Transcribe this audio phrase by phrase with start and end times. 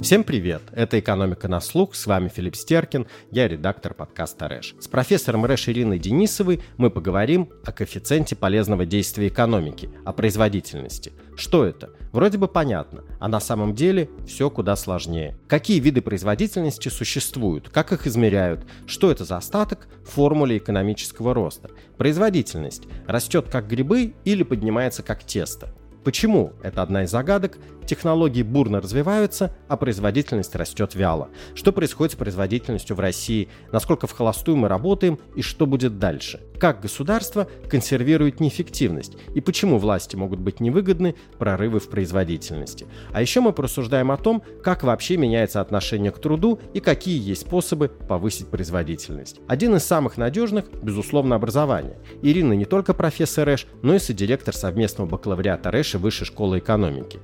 [0.00, 0.62] Всем привет!
[0.72, 4.76] Это «Экономика на слух», с вами Филипп Стеркин, я редактор подкаста «Рэш».
[4.78, 11.12] С профессором РЭШ Ириной Денисовой мы поговорим о коэффициенте полезного действия экономики, о производительности.
[11.36, 11.90] Что это?
[12.12, 15.36] Вроде бы понятно, а на самом деле все куда сложнее.
[15.48, 21.70] Какие виды производительности существуют, как их измеряют, что это за остаток в формуле экономического роста.
[21.96, 25.74] Производительность растет как грибы или поднимается как тесто.
[26.04, 26.52] Почему?
[26.62, 27.58] Это одна из загадок.
[27.88, 31.30] Технологии бурно развиваются, а производительность растет вяло.
[31.54, 33.48] Что происходит с производительностью в России?
[33.72, 36.38] Насколько в холостую мы работаем и что будет дальше?
[36.60, 42.86] Как государство консервирует неэффективность и почему власти могут быть невыгодны прорывы в производительности.
[43.12, 47.42] А еще мы порассуждаем о том, как вообще меняется отношение к труду и какие есть
[47.42, 49.40] способы повысить производительность.
[49.46, 51.96] Один из самых надежных, безусловно, образование.
[52.20, 57.20] Ирина не только профессор РЭШ, но и содиректор совместного бакалавриата РЭШ и Высшей школы экономики.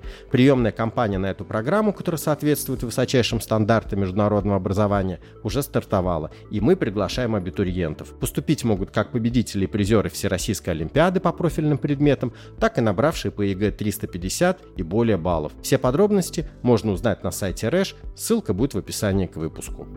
[0.55, 6.77] Приемная кампания на эту программу, которая соответствует высочайшим стандартам международного образования, уже стартовала, и мы
[6.77, 8.17] приглашаем абитуриентов.
[8.21, 13.33] Поступить могут как победители победители и призеры Всероссийской Олимпиады по профильным предметам, так и набравшие
[13.33, 15.51] по ЕГЭ 350 и более баллов.
[15.61, 19.89] Все подробности можно узнать на сайте РЭШ, ссылка будет в описании к выпуску.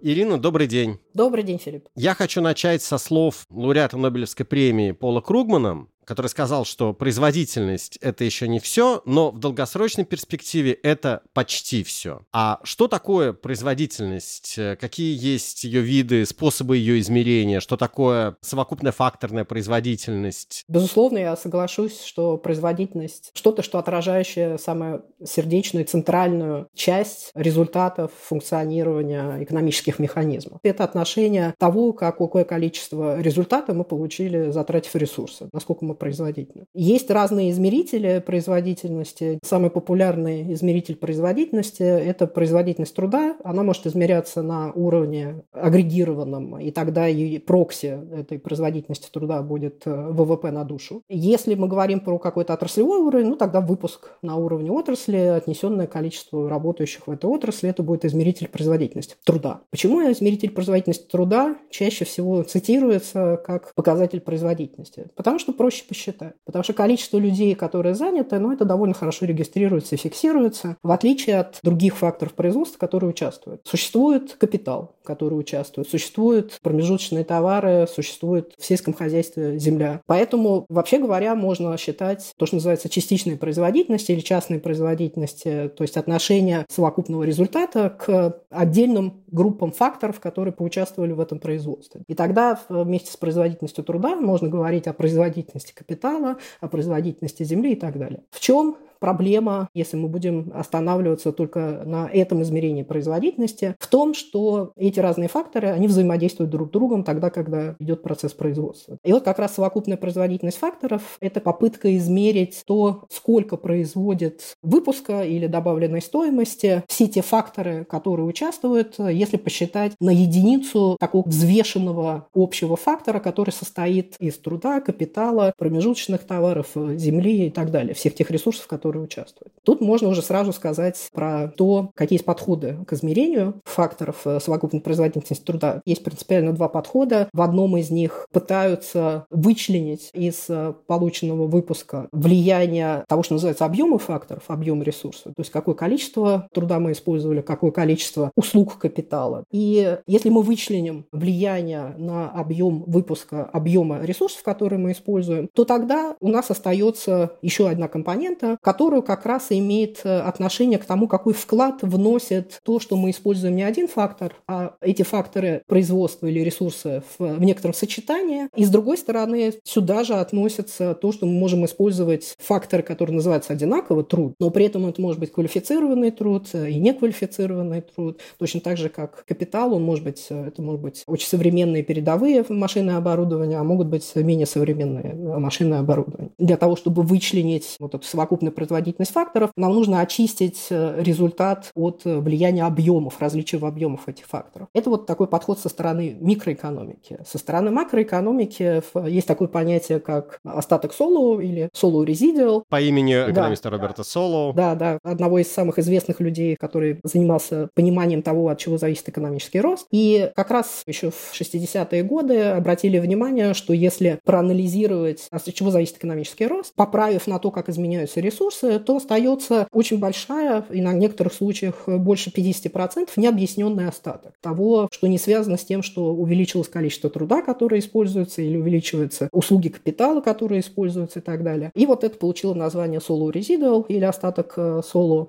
[0.00, 1.00] Ирина, добрый день.
[1.14, 1.88] Добрый день, Филипп.
[1.96, 8.24] Я хочу начать со слов лауреата Нобелевской премии Пола Кругмана, который сказал, что производительность это
[8.24, 12.22] еще не все, но в долгосрочной перспективе это почти все.
[12.32, 14.54] А что такое производительность?
[14.80, 17.60] Какие есть ее виды, способы ее измерения?
[17.60, 20.64] Что такое совокупная факторная производительность?
[20.68, 29.98] Безусловно, я соглашусь, что производительность что-то, что отражающее самую сердечную центральную часть результатов функционирования экономических
[29.98, 30.60] механизмов.
[30.62, 36.66] Это отношение того, какое количество результата мы получили, затратив ресурсы, насколько мы производительны.
[36.74, 39.38] Есть разные измерители производительности.
[39.42, 43.36] Самый популярный измеритель производительности– это производительность труда.
[43.44, 50.10] Она может измеряться на уровне агрегированном, и тогда и прокси этой производительности труда будет э,
[50.10, 51.02] ВВП на душу.
[51.08, 56.48] Если мы говорим про какой-то отраслевой уровень, ну тогда выпуск на уровне отрасли, отнесенное количество
[56.48, 59.62] работающих в этой отрасли, это будет измеритель производительности труда.
[59.70, 65.08] Почему измеритель производительности труда чаще всего цитируется как показатель производительности?
[65.16, 66.34] Потому что проще посчитать.
[66.44, 71.40] Потому что количество людей, которые заняты, ну, это довольно хорошо регистрируется и фиксируется, в отличие
[71.40, 73.62] от других факторов производства, которые участвуют.
[73.64, 80.00] Существует капитал, который участвует, существуют промежуточные товары, существует в сельском хозяйстве земля.
[80.06, 85.96] Поэтому, вообще говоря, можно считать то, что называется частичной производительностью или частной производительности, то есть
[85.96, 92.02] отношение совокупного результата к отдельным группам факторов, которые поучаствовали в этом производстве.
[92.08, 97.76] И тогда вместе с производительностью труда можно говорить о производительности капитала, о производительности земли и
[97.76, 98.22] так далее.
[98.30, 104.72] В чем проблема, если мы будем останавливаться только на этом измерении производительности, в том, что
[104.74, 108.96] эти разные факторы, они взаимодействуют друг с другом тогда, когда идет процесс производства.
[109.04, 115.46] И вот как раз совокупная производительность факторов– это попытка измерить то, сколько производит выпуска или
[115.46, 123.20] добавленной стоимости все те факторы, которые участвуют, если посчитать на единицу такого взвешенного общего фактора,
[123.20, 128.86] который состоит из труда, капитала, промежуточных товаров, земли и так далее, всех тех ресурсов, которые
[128.86, 129.52] которые участвуют.
[129.64, 134.80] Тут можно уже сразу сказать про то, какие есть подходы к измерению факторов э, совокупной
[134.80, 135.82] производительности труда.
[135.84, 137.28] Есть принципиально два подхода.
[137.32, 143.98] В одном из них пытаются вычленить из э, полученного выпуска влияние того, что называется объемы
[143.98, 149.44] факторов, объем ресурсов, то есть какое количество труда мы использовали, какое количество услуг капитала.
[149.50, 156.14] И если мы вычленим влияние на объем выпуска, объема ресурсов, которые мы используем, то тогда
[156.20, 161.32] у нас остается еще одна компонента, которую как раз имеет э, отношение к тому, какой
[161.32, 167.02] вклад вносит то, что мы используем не один фактор, а эти факторы производства или ресурсы
[167.18, 168.48] в, в некотором сочетании.
[168.54, 173.54] И с другой стороны, сюда же относится то, что мы можем использовать факторы, которые называются
[173.54, 178.20] одинаково труд, но при этом это может быть квалифицированный труд э, и неквалифицированный труд.
[178.38, 182.44] Точно так же, как капитал, он может быть, э, это может быть очень современные передовые
[182.50, 186.30] машины оборудования, а могут быть менее современные машины оборудования.
[186.38, 192.02] Для того, чтобы вычленить вот эту совокупную производительность факторов, нам нужно очистить э, результат от
[192.04, 194.68] э, влияния объемов, различия в объемах этих факторов.
[194.74, 197.18] Это вот такой подход со стороны микроэкономики.
[197.26, 202.64] Со стороны макроэкономики есть такое понятие, как остаток соло или соло резидиал.
[202.68, 204.52] По имени экономиста да, Роберта Соло.
[204.52, 209.60] Да, да, одного из самых известных людей, который занимался пониманием того, от чего зависит экономический
[209.60, 209.86] рост.
[209.90, 215.96] И как раз еще в 60-е годы обратили внимание, что если проанализировать, от чего зависит
[215.96, 221.32] экономический рост, поправив на то, как изменяются ресурсы, то остается очень большая, и на некоторых
[221.32, 227.42] случаях больше 50% необъясненный остаток того, что не связано с тем, что увеличилось количество труда,
[227.42, 231.70] которое используется, или увеличиваются услуги капитала, которые используются и так далее.
[231.74, 234.54] И вот это получило название solo residual или остаток.
[234.56, 234.82] Э,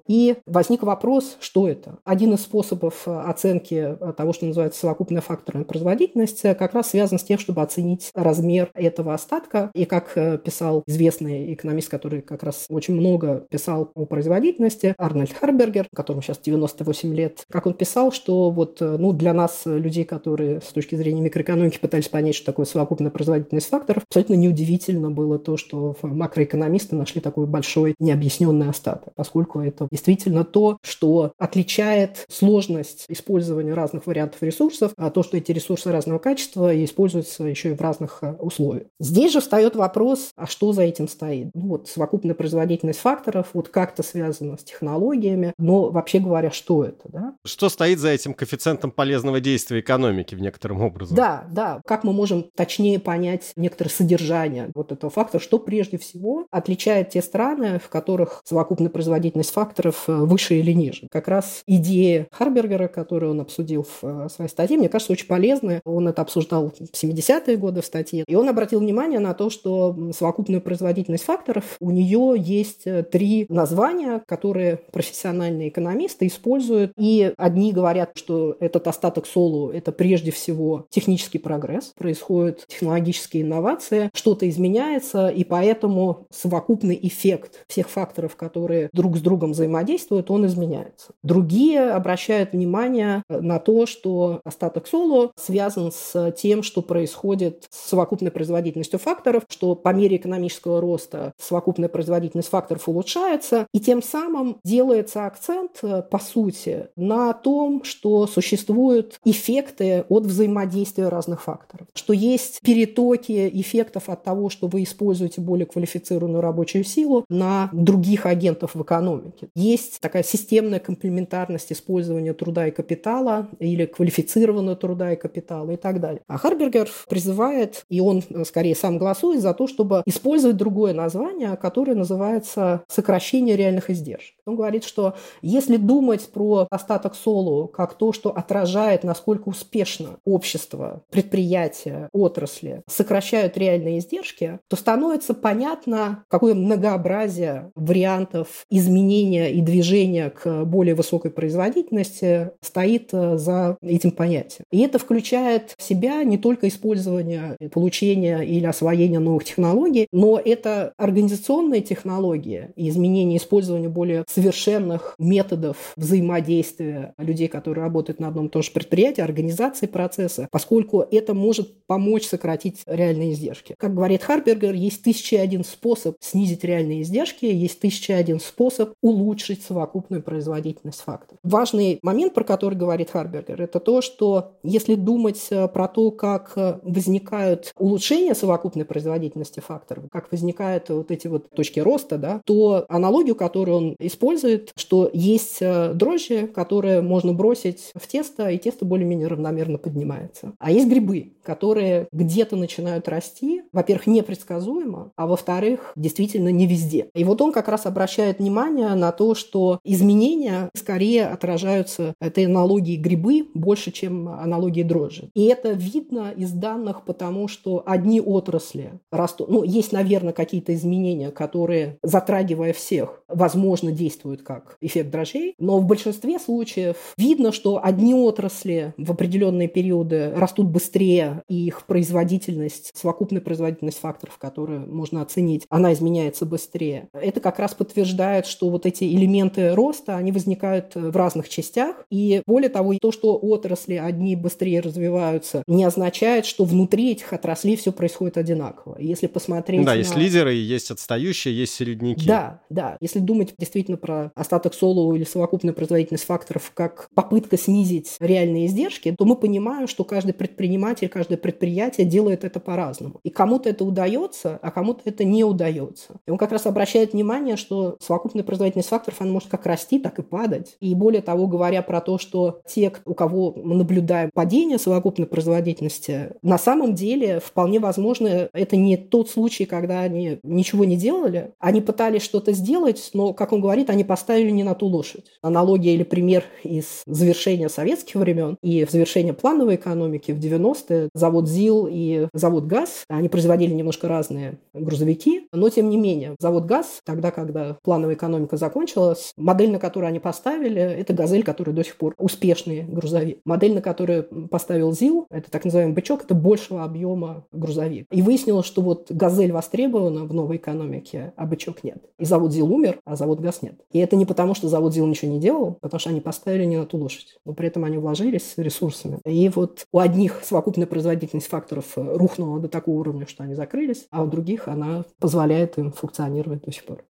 [0.08, 1.98] и возник вопрос, что это?
[2.04, 7.38] Один из способов оценки того, что называется совокупная факторная производительность, как раз связан с тем,
[7.38, 9.72] чтобы оценить размер этого остатка.
[9.74, 15.34] И как э, писал известный экономист, который как раз очень много писал о производительности, Арнольд
[15.34, 20.04] Харбергер, которому сейчас 98 лет, как он писал, что вот э, ну, для нас, людей,
[20.06, 25.40] которые с точки зрения микроэкономики пытались понять, что такое совокупная производительность факторов, абсолютно неудивительно было
[25.40, 33.06] то, что макроэкономисты нашли такой большой необъясненный остаток, поскольку это действительно то, что отличает сложность
[33.10, 37.76] использования разных вариантов ресурсов, а то, что эти ресурсы разного качества и используются еще и
[37.76, 38.88] в разных э, условиях.
[39.00, 41.50] Здесь же встает вопрос, а что за этим стоит?
[41.54, 47.10] Ну, вот совокупная производительность факторов вот как-то связана с технологиями, но вообще говоря, что это?
[47.10, 47.34] Да?
[47.46, 51.16] Что стоит за этим коэффициентом полезного действия экономики в некотором образом?
[51.16, 51.82] Да, да.
[51.86, 57.22] Как мы можем точнее понять некоторое содержание вот этого фактора, что прежде всего отличает те
[57.22, 61.08] страны, в которых совокупная производительность факторов э, выше или ниже.
[61.12, 65.82] Как раз идея Харбергера, которую он обсудил в э, своей статье, мне кажется, очень полезная.
[65.86, 68.24] Он это обсуждал в 70-е годы в статье.
[68.28, 69.67] И он обратил внимание на то, что
[70.14, 76.92] совокупная производительность факторов, у нее есть э, три названия, которые профессиональные экономисты используют.
[76.98, 84.10] И одни говорят, что этот остаток солу– это прежде всего технический прогресс, происходят технологические инновации,
[84.14, 91.14] что-то изменяется, и поэтому совокупный эффект всех факторов, которые друг с другом взаимодействуют, он изменяется.
[91.24, 98.32] Другие обращают внимание на то, что остаток соло связан с тем, что происходит с совокупной
[98.32, 105.26] производительностью факторов, что по мере экономического роста совокупная производительность факторов улучшается, и тем самым делается
[105.26, 113.50] акцент, по сути, на том, что существуют эффекты от взаимодействия разных факторов, что есть перетоки
[113.52, 119.50] эффектов от того, что вы используете более квалифицированную рабочую силу на других агентов в экономике.
[119.56, 126.00] Есть такая системная комплементарность использования труда и капитала или квалифицированного труда и капитала и так
[126.00, 126.22] далее.
[126.28, 131.96] А Харбергер призывает, и он скорее сам голосует за то, чтобы использовать другое название, которое
[131.96, 134.37] называется сокращение реальных издержек.
[134.48, 141.04] Он говорит, что если думать про остаток соло как то, что отражает, насколько успешно общество,
[141.12, 150.64] предприятия, отрасли сокращают реальные издержки, то становится понятно, какое многообразие вариантов изменения и движения к
[150.66, 154.66] более высокой производительности стоит э, за этим понятием.
[154.72, 160.94] И это включает в себя не только использование, получение или освоение новых технологий, но это
[160.98, 168.50] организационные технологии и изменение использования более совершенных методов взаимодействия людей, которые работают на одном и
[168.50, 173.74] том же предприятии, организации процесса, поскольку это может помочь сократить реальные издержки.
[173.80, 179.64] Как говорит Харбергер, есть тысяча один способ снизить реальные издержки, есть тысяча один способ улучшить
[179.64, 181.40] совокупную производительность фактов.
[181.44, 186.54] Важный момент, про который говорит Харбергер, это то, что если думать э, про то, как
[186.58, 192.86] э, возникают улучшения совокупной производительности факторов, как возникают вот эти вот точки роста, да, то
[192.88, 194.27] аналогию, которую он использует,
[194.76, 200.54] что есть э, дрожжи, которые можно бросить в тесто, и тесто более-менее равномерно поднимается.
[200.60, 207.10] А есть грибы, которые где-то начинают расти, во-первых, непредсказуемо, а во-вторых, действительно не везде.
[207.16, 212.98] И вот он как раз обращает внимание на то, что изменения скорее отражаются этой аналогии
[212.98, 215.30] грибы больше, чем аналогии дрожжи.
[215.34, 219.50] И это видно из данных, потому что одни отрасли растут.
[219.50, 225.86] Ну, есть, наверное, какие-то изменения, которые, затрагивая всех, возможно, действуют как эффект дрожжей, но в
[225.86, 233.42] большинстве случаев видно, что одни отрасли в определенные периоды растут быстрее, и их производительность, совокупная
[233.42, 237.10] производительность факторов, которые можно оценить, она изменяется быстрее.
[237.14, 242.06] Это как раз подтверждает, что вот эти элементы роста, они возникают в разных частях.
[242.10, 247.76] И более того, то, что отрасли одни быстрее развиваются, не означает, что внутри этих отраслей
[247.76, 248.98] все происходит одинаково.
[249.00, 249.98] Если посмотреть Да, на...
[249.98, 252.28] есть лидеры, есть отстающие, есть середняки.
[252.28, 252.98] Да, да.
[253.02, 259.14] Если думать действительно про остаток Солоу или совокупную производительность факторов как попытка снизить реальные издержки,
[259.18, 263.20] то мы понимаем, что каждый предприниматель, каждое предприятие делает это по-разному.
[263.24, 266.22] И кому-то это удается, а кому-то это не удается.
[266.26, 270.20] И он как раз обращает внимание, что совокупная производительность факторов, она может как расти, так
[270.20, 270.78] и падать.
[270.80, 276.32] И более того, говоря про то, что те, у кого мы наблюдаем падение совокупной производительности,
[276.42, 281.52] на самом деле вполне возможно, это не тот случай, когда они ничего не делали.
[281.60, 285.26] Они пытались что-то сделать, но, как он говорит, они поставили не на ту лошадь.
[285.42, 291.48] Аналогия или пример из завершения советских времен и в завершение плановой экономики в 90-е завод
[291.48, 297.02] ЗИЛ и завод ГАЗ, они производили немножко разные грузовики, но тем не менее, завод ГАЗ,
[297.04, 301.98] тогда, когда плановая экономика закончилась, модель, на которую они поставили, это «Газель», который до сих
[301.98, 303.40] пор успешный грузовик.
[303.46, 308.08] Модель, на которую поставил ЗИЛ, это так называемый бычок, это большего объема грузовик.
[308.12, 311.98] И выяснилось, что вот «Газель» востребована в новой экономике, а бычок нет.
[312.20, 313.77] И завод ЗИЛ умер, а завод ГАЗ нет.
[313.92, 316.78] И это не потому, что завод ЗИЛ ничего не делал, потому что они поставили не
[316.78, 317.38] на ту лошадь.
[317.46, 319.20] Но при этом они вложились ресурсами.
[319.26, 324.24] И вот у одних совокупная производительность факторов рухнула до такого уровня, что они закрылись, а
[324.24, 327.04] у других она позволяет им функционировать до сих пор.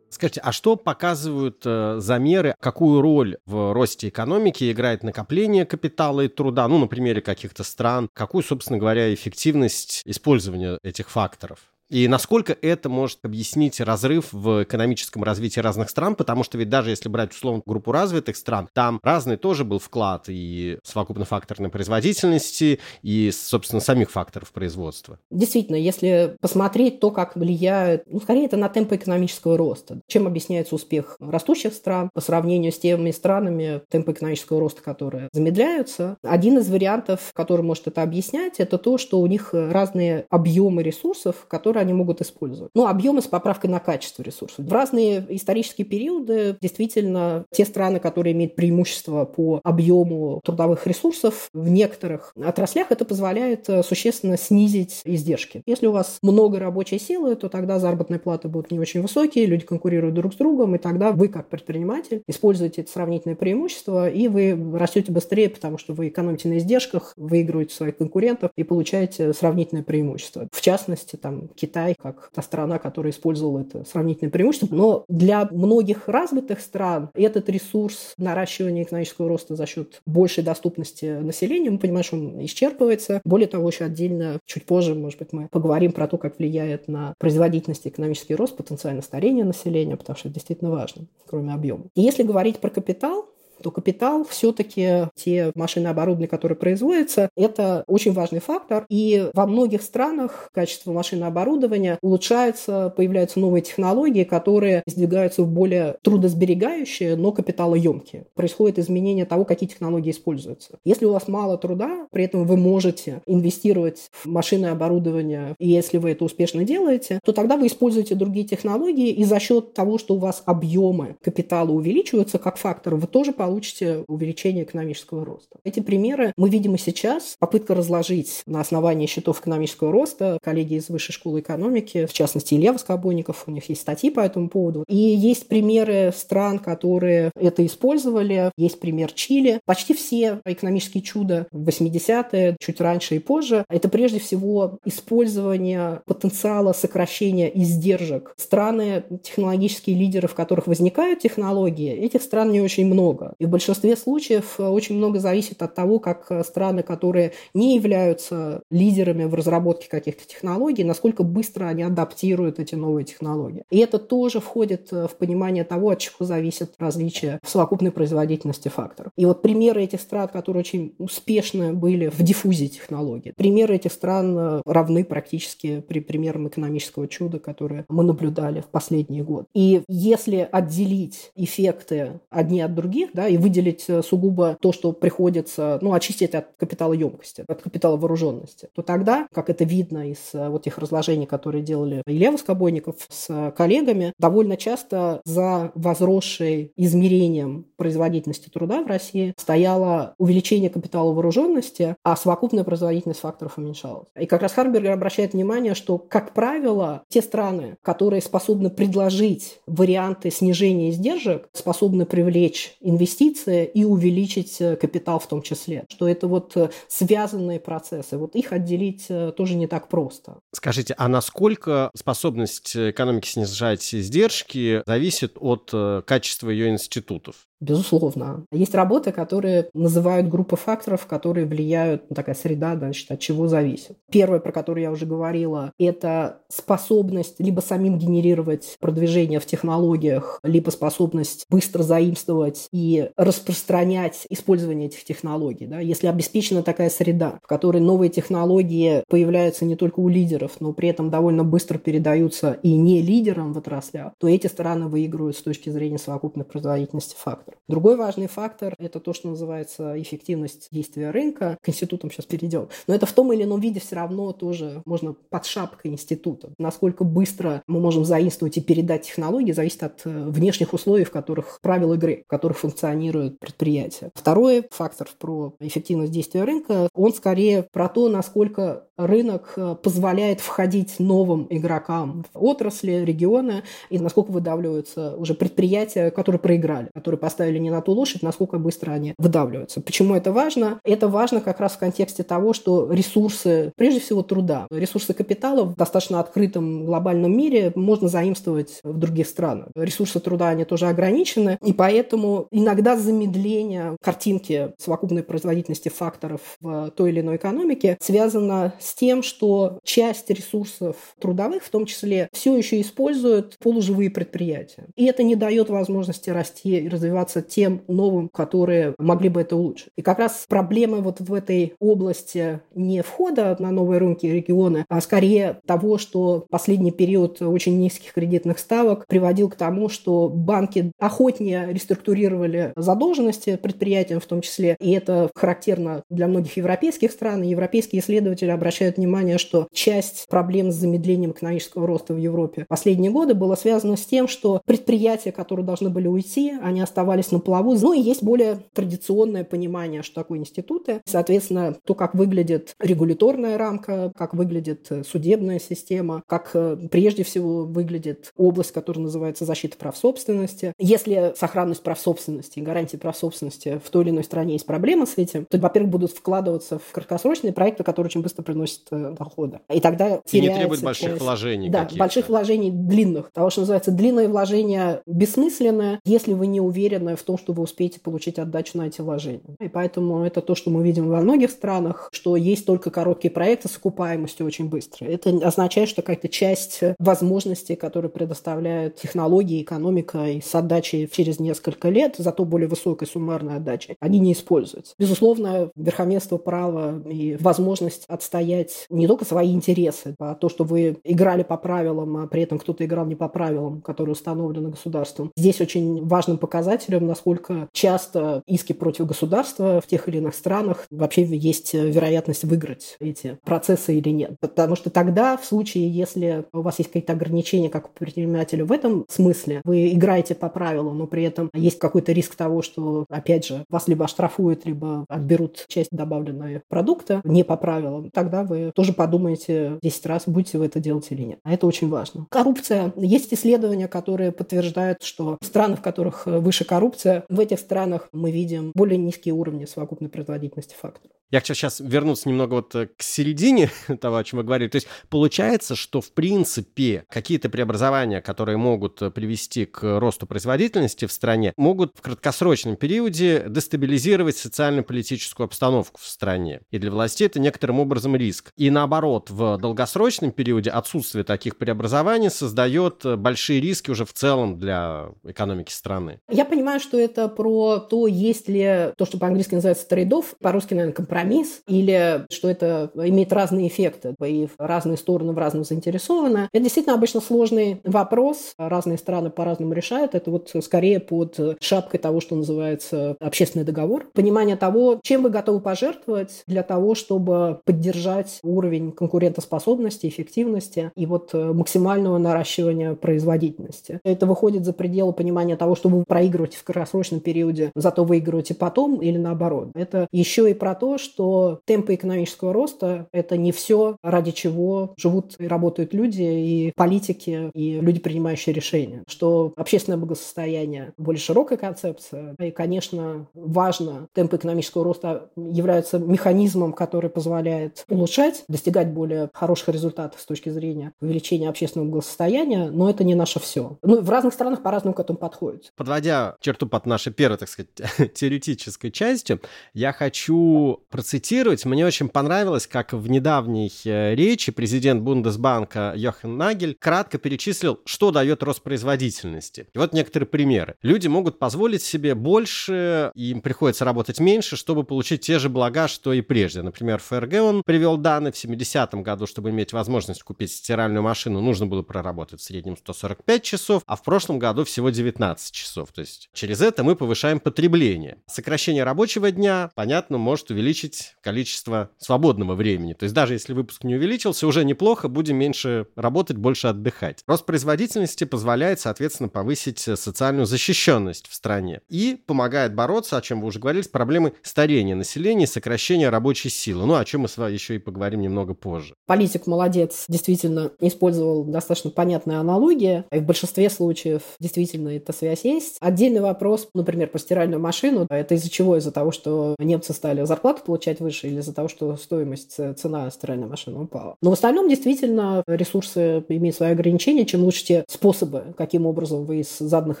[0.10, 6.28] Скажите, а что показывают э, замеры, какую роль в росте экономики играет накопление капитала и
[6.28, 11.60] труда, ну, на примере каких-то стран, какую, собственно говоря, эффективность использования этих факторов?
[11.90, 16.90] И насколько это может объяснить разрыв в экономическом развитии разных стран, потому что ведь даже
[16.90, 23.30] если брать условно группу развитых стран, там разный тоже был вклад и совокупно-факторной производительности, и,
[23.32, 25.18] собственно, самих факторов производства.
[25.30, 30.00] Действительно, если посмотреть то, как влияет, ну, скорее это на темпы экономического роста.
[30.06, 36.16] Чем объясняется успех растущих стран по сравнению с теми странами, темпы экономического роста, которые замедляются.
[36.22, 41.46] Один из вариантов, который может это объяснять, это то, что у них разные объемы ресурсов,
[41.48, 42.70] которые которые они могут использовать.
[42.74, 44.64] Ну, объемы с поправкой на качество ресурсов.
[44.64, 51.68] В разные исторические периоды действительно те страны, которые имеют преимущество по объему трудовых ресурсов, в
[51.68, 55.62] некоторых отраслях это позволяет э, существенно снизить издержки.
[55.66, 59.64] Если у вас много рабочей силы, то тогда заработные платы будут не очень высокие, люди
[59.64, 64.56] конкурируют друг с другом, и тогда вы, как предприниматель, используете это сравнительное преимущество, и вы
[64.78, 70.48] растете быстрее, потому что вы экономите на издержках, выигрываете своих конкурентов и получаете сравнительное преимущество.
[70.52, 74.74] В частности, там, Китай Китай как та страна, которая использовала это сравнительное преимущество.
[74.74, 81.70] Но для многих развитых стран этот ресурс наращивания экономического роста за счет большей доступности населения,
[81.70, 83.20] мы понимаем, что он исчерпывается.
[83.24, 87.14] Более того, еще отдельно, чуть позже, может быть, мы поговорим про то, как влияет на
[87.18, 91.84] производительность экономический рост потенциально старение населения, потому что это действительно важно, кроме объема.
[91.94, 93.26] И если говорить про капитал,
[93.62, 98.86] то капитал все-таки те машины оборудования, которые производятся, это очень важный фактор.
[98.88, 105.96] И во многих странах качество машин оборудования улучшается, появляются новые технологии, которые сдвигаются в более
[106.02, 108.26] трудосберегающие, но капиталоемкие.
[108.34, 110.78] Происходит изменение того, какие технологии используются.
[110.84, 115.98] Если у вас мало труда, при этом вы можете инвестировать в машины оборудования, и если
[115.98, 120.14] вы это успешно делаете, то тогда вы используете другие технологии, и за счет того, что
[120.14, 125.58] у вас объемы капитала увеличиваются как фактор, вы тоже получите получите увеличение экономического роста.
[125.64, 127.34] Эти примеры мы видим и сейчас.
[127.40, 132.72] Попытка разложить на основании счетов экономического роста коллеги из Высшей школы экономики, в частности, Илья
[132.72, 134.84] Воскобойников, у них есть статьи по этому поводу.
[134.86, 138.52] И есть примеры стран, которые это использовали.
[138.56, 139.60] Есть пример Чили.
[139.64, 146.72] Почти все экономические чуда в 80-е, чуть раньше и позже, это прежде всего использование потенциала
[146.72, 148.32] сокращения издержек.
[148.36, 153.34] Страны, технологические лидеры, в которых возникают технологии, этих стран не очень много.
[153.40, 157.74] И в большинстве случаев э, очень много зависит от того, как э, страны, которые не
[157.74, 163.64] являются лидерами в разработке каких-то технологий, насколько быстро они адаптируют эти новые технологии.
[163.70, 168.68] И это тоже входит э, в понимание того, от чего зависит различие в совокупной производительности
[168.68, 169.10] факторов.
[169.16, 174.60] И вот примеры этих стран, которые очень успешно были в диффузии технологий, примеры этих стран
[174.66, 179.46] равны практически при примерам экономического чуда, которые мы наблюдали в последние годы.
[179.54, 185.78] И если отделить эффекты одни от других, да, и выделить э, сугубо то, что приходится,
[185.80, 190.48] ну, очистить от капитала емкости, от капитала вооруженности, то тогда, как это видно из э,
[190.48, 198.48] вот тех разложений, которые делали Илья Воскобойников с коллегами, довольно часто за возросшей измерением производительности
[198.48, 204.08] труда в России стояло увеличение капитала вооруженности, а совокупная производительность факторов уменьшалась.
[204.18, 210.30] И как раз Харбергер обращает внимание, что, как правило, те страны, которые способны предложить варианты
[210.30, 215.84] снижения издержек, способны привлечь инвестиции инвестиции и увеличить капитал в том числе.
[215.88, 216.56] Что это вот
[216.88, 218.16] связанные процессы.
[218.16, 220.38] Вот их отделить тоже не так просто.
[220.52, 225.72] Скажите, а насколько способность экономики снижать издержки зависит от
[226.06, 227.46] качества ее институтов?
[227.60, 228.46] Безусловно.
[228.52, 233.98] Есть работы, которые называют группы факторов, которые влияют, ну, такая среда, значит, от чего зависит.
[234.10, 240.70] Первое, про которое я уже говорила, это способность либо самим генерировать продвижение в технологиях, либо
[240.70, 245.66] способность быстро заимствовать и распространять использование этих технологий.
[245.66, 245.80] Да?
[245.80, 250.88] Если обеспечена такая среда, в которой новые технологии появляются не только у лидеров, но при
[250.88, 255.68] этом довольно быстро передаются и не лидерам в отраслях, то эти страны выигрывают с точки
[255.68, 257.60] зрения совокупной производительности фактора фактор.
[257.68, 261.58] Другой важный фактор– это то, что называется эффективность действия рынка.
[261.62, 262.68] К институтам сейчас перейдем.
[262.86, 266.50] Но это в том или ином виде все равно тоже можно под шапкой института.
[266.58, 271.60] Насколько быстро мы можем заимствовать и передать технологии, зависит от э, внешних условий, в которых
[271.62, 274.10] правил игры, в которых функционирует предприятие.
[274.14, 280.98] Второй фактор про эффективность действия рынка, он скорее про то, насколько рынок э, позволяет входить
[280.98, 287.70] новым игрокам в отрасли, регионы, и насколько выдавливаются уже предприятия, которые проиграли, которые поставили не
[287.70, 289.80] на ту лошадь, насколько быстро они выдавливаются.
[289.80, 290.80] Почему это важно?
[290.84, 295.76] Это важно как раз в контексте того, что ресурсы, прежде всего труда, ресурсы капитала в
[295.76, 299.68] достаточно открытом глобальном мире можно заимствовать в других странах.
[299.74, 307.10] Ресурсы труда, они тоже ограничены, и поэтому иногда замедление картинки совокупной производительности факторов в той
[307.10, 312.80] или иной экономике связано с тем, что часть ресурсов трудовых, в том числе, все еще
[312.80, 314.86] используют полуживые предприятия.
[314.96, 319.88] И это не дает возможности расти и развиваться тем новым, которые могли бы это улучшить.
[319.96, 325.00] И как раз проблемы вот в этой области не входа на новые рынки регионы, а
[325.00, 331.72] скорее того, что последний период очень низких кредитных ставок приводил к тому, что банки охотнее
[331.72, 338.00] реструктурировали задолженности предприятиям в том числе, и это характерно для многих европейских стран, и европейские
[338.00, 343.56] исследователи обращают внимание, что часть проблем с замедлением экономического роста в Европе последние годы была
[343.56, 347.74] связана с тем, что предприятия, которые должны были уйти, они оставались на плаву.
[347.74, 351.00] Ну и есть более традиционное понимание, что такое институты.
[351.04, 358.32] Соответственно, то, как выглядит регуляторная рамка, как выглядит судебная система, как э, прежде всего выглядит
[358.36, 360.72] область, которая называется защита прав собственности.
[360.78, 365.06] Если сохранность прав собственности и гарантии прав собственности в той или иной стране есть проблема
[365.06, 369.60] с этим, то, во-первых, будут вкладываться в краткосрочные проекты, которые очень быстро приносят э, дохода.
[369.72, 371.70] И тогда и не требует больших часть, вложений.
[371.70, 373.30] Да, больших вложений длинных.
[373.32, 378.00] Того, что называется длинное вложение бессмысленное, если вы не уверены в том, что вы успеете
[378.00, 379.56] получить отдачу на эти вложения.
[379.60, 383.68] И поэтому это то, что мы видим во многих странах, что есть только короткие проекты
[383.68, 385.06] с окупаемостью очень быстро.
[385.06, 391.88] Это означает, что какая-то часть возможностей, которые предоставляют технологии, экономика и с отдачей через несколько
[391.88, 394.94] лет, зато более высокой суммарной отдачей, они не используются.
[394.98, 401.42] Безусловно, верховенство права и возможность отстоять не только свои интересы, а то, что вы играли
[401.42, 405.30] по правилам, а при этом кто-то играл не по правилам, которые установлены государством.
[405.36, 411.24] Здесь очень важным показателем, насколько часто иски против государства в тех или иных странах вообще
[411.24, 414.32] есть вероятность выиграть эти процессы или нет.
[414.40, 418.72] Потому что тогда, в случае, если у вас есть какие-то ограничения как у предпринимателя в
[418.72, 423.46] этом смысле, вы играете по правилам, но при этом есть какой-то риск того, что, опять
[423.46, 428.92] же, вас либо оштрафуют, либо отберут часть добавленного продукта не по правилам, тогда вы тоже
[428.92, 431.38] подумаете 10 раз, будете вы это делать или нет.
[431.44, 432.26] А это очень важно.
[432.30, 432.92] Коррупция.
[432.96, 436.79] Есть исследования, которые подтверждают, что страны, в которых выше коррупция,
[437.28, 441.19] в этих странах мы видим более низкие уровни совокупной производительности факторов.
[441.30, 444.68] Я хочу сейчас вернуться немного вот э, к середине того, о чем мы говорили.
[444.68, 451.06] То есть получается, что в принципе какие-то преобразования, которые могут э, привести к росту производительности
[451.06, 456.62] в стране, могут в краткосрочном периоде дестабилизировать социально-политическую обстановку в стране.
[456.72, 458.52] И для властей это некоторым образом риск.
[458.56, 464.58] И наоборот, в долгосрочном периоде отсутствие таких преобразований создает э, большие риски уже в целом
[464.58, 466.18] для экономики страны.
[466.28, 470.94] Я понимаю, что это про то, есть ли то, что по-английски называется трейдов, по-русски, наверное,
[470.94, 476.48] компромисс компромисс, или что это имеет разные эффекты, и в разные стороны в разном заинтересованы.
[476.52, 478.52] Это действительно обычно сложный вопрос.
[478.58, 480.14] Разные страны по-разному решают.
[480.14, 484.06] Это вот скорее под шапкой того, что называется общественный договор.
[484.12, 491.32] Понимание того, чем вы готовы пожертвовать для того, чтобы поддержать уровень конкурентоспособности, эффективности и вот
[491.34, 494.00] максимального наращивания производительности.
[494.04, 499.00] Это выходит за пределы понимания того, что вы проигрываете в краткосрочном периоде, зато выигрываете потом
[499.00, 499.70] или наоборот.
[499.74, 504.94] Это еще и про то, что что темпы экономического роста– это не все, ради чего
[504.96, 509.02] живут и работают люди, и политики, и люди, принимающие решения.
[509.08, 512.34] Что общественное благосостояние– более широкая концепция.
[512.38, 520.20] И, конечно, важно, темпы экономического роста являются механизмом, который позволяет улучшать, достигать более хороших результатов
[520.20, 523.78] с точки зрения увеличения общественного благосостояния, но это не наше все.
[523.82, 525.72] Ну, в разных странах по-разному к этому подходят.
[525.76, 527.70] Подводя черту под нашей первой, так сказать,
[528.14, 529.40] теоретической частью,
[529.74, 531.64] я хочу процитировать.
[531.64, 538.10] Мне очень понравилось, как в недавней э, речи президент Бундесбанка Йохан Нагель кратко перечислил, что
[538.10, 539.66] дает рост производительности.
[539.72, 540.74] И вот некоторые примеры.
[540.82, 546.12] Люди могут позволить себе больше, им приходится работать меньше, чтобы получить те же блага, что
[546.12, 546.60] и прежде.
[546.60, 551.64] Например, ФРГ он привел данные в 70-м году, чтобы иметь возможность купить стиральную машину, нужно
[551.64, 555.92] было проработать в среднем 145 часов, а в прошлом году всего 19 часов.
[555.92, 558.18] То есть через это мы повышаем потребление.
[558.26, 560.89] Сокращение рабочего дня, понятно, может увеличить
[561.20, 562.92] количество свободного времени.
[562.92, 567.22] То есть даже если выпуск не увеличился, уже неплохо, будем меньше работать, больше отдыхать.
[567.26, 573.48] Рост производительности позволяет, соответственно, повысить социальную защищенность в стране и помогает бороться, о чем вы
[573.48, 576.86] уже говорили, с проблемой старения населения и сокращения рабочей силы.
[576.86, 578.94] Ну, о чем мы с вами еще и поговорим немного позже.
[579.06, 583.04] Политик молодец, действительно использовал достаточно понятные аналогии.
[583.12, 585.76] И в большинстве случаев действительно эта связь есть.
[585.80, 588.06] Отдельный вопрос, например, про стиральную машину.
[588.08, 588.76] Это из-за чего?
[588.76, 593.46] Из-за того, что немцы стали зарплату получать выше или из-за того, что стоимость, цена стиральной
[593.48, 594.16] машины упала?
[594.22, 597.24] Но в остальном действительно ресурсы имеют свои ограничения.
[597.26, 600.00] Чем лучше те способы, каким образом вы из заданных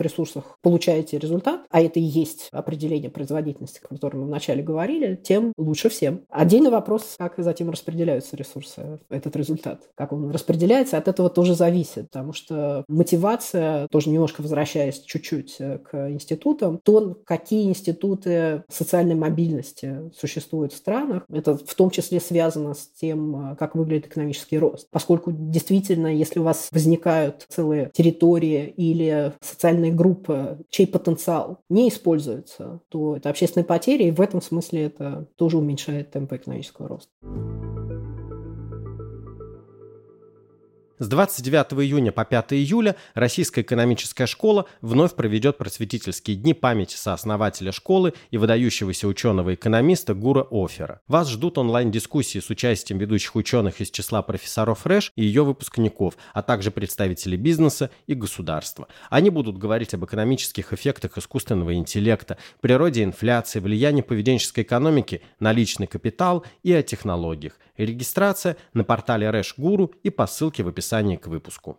[0.00, 5.52] ресурсов получаете результат, а это и есть определение производительности, о котором мы вначале говорили, тем
[5.56, 6.22] лучше всем.
[6.30, 9.82] Отдельный вопрос, как затем распределяются ресурсы, этот результат.
[9.94, 15.78] Как он распределяется, от этого тоже зависит, потому что мотивация, тоже немножко возвращаясь чуть-чуть э,
[15.78, 22.74] к институтам, то, какие институты социальной мобильности существуют в странах, это в том числе связано
[22.74, 24.88] с тем, э, как выглядит экономический рост.
[24.90, 32.80] Поскольку действительно, если у вас возникают целые территории или социальные группы, чей потенциал не используется,
[32.88, 37.10] то это общественные потери, и в этом смысле это тоже уменьшает темпы экономического роста.
[41.00, 47.72] С 29 июня по 5 июля Российская экономическая школа вновь проведет просветительские дни памяти сооснователя
[47.72, 51.00] школы и выдающегося ученого-экономиста Гура Офера.
[51.08, 56.42] Вас ждут онлайн-дискуссии с участием ведущих ученых из числа профессоров РЭШ и ее выпускников, а
[56.42, 58.86] также представителей бизнеса и государства.
[59.08, 65.86] Они будут говорить об экономических эффектах искусственного интеллекта, природе инфляции, влиянии поведенческой экономики на личный
[65.86, 67.54] капитал и о технологиях.
[67.86, 71.78] Регистрация на портале РЭШ Гуру и по ссылке в описании описании к выпуску.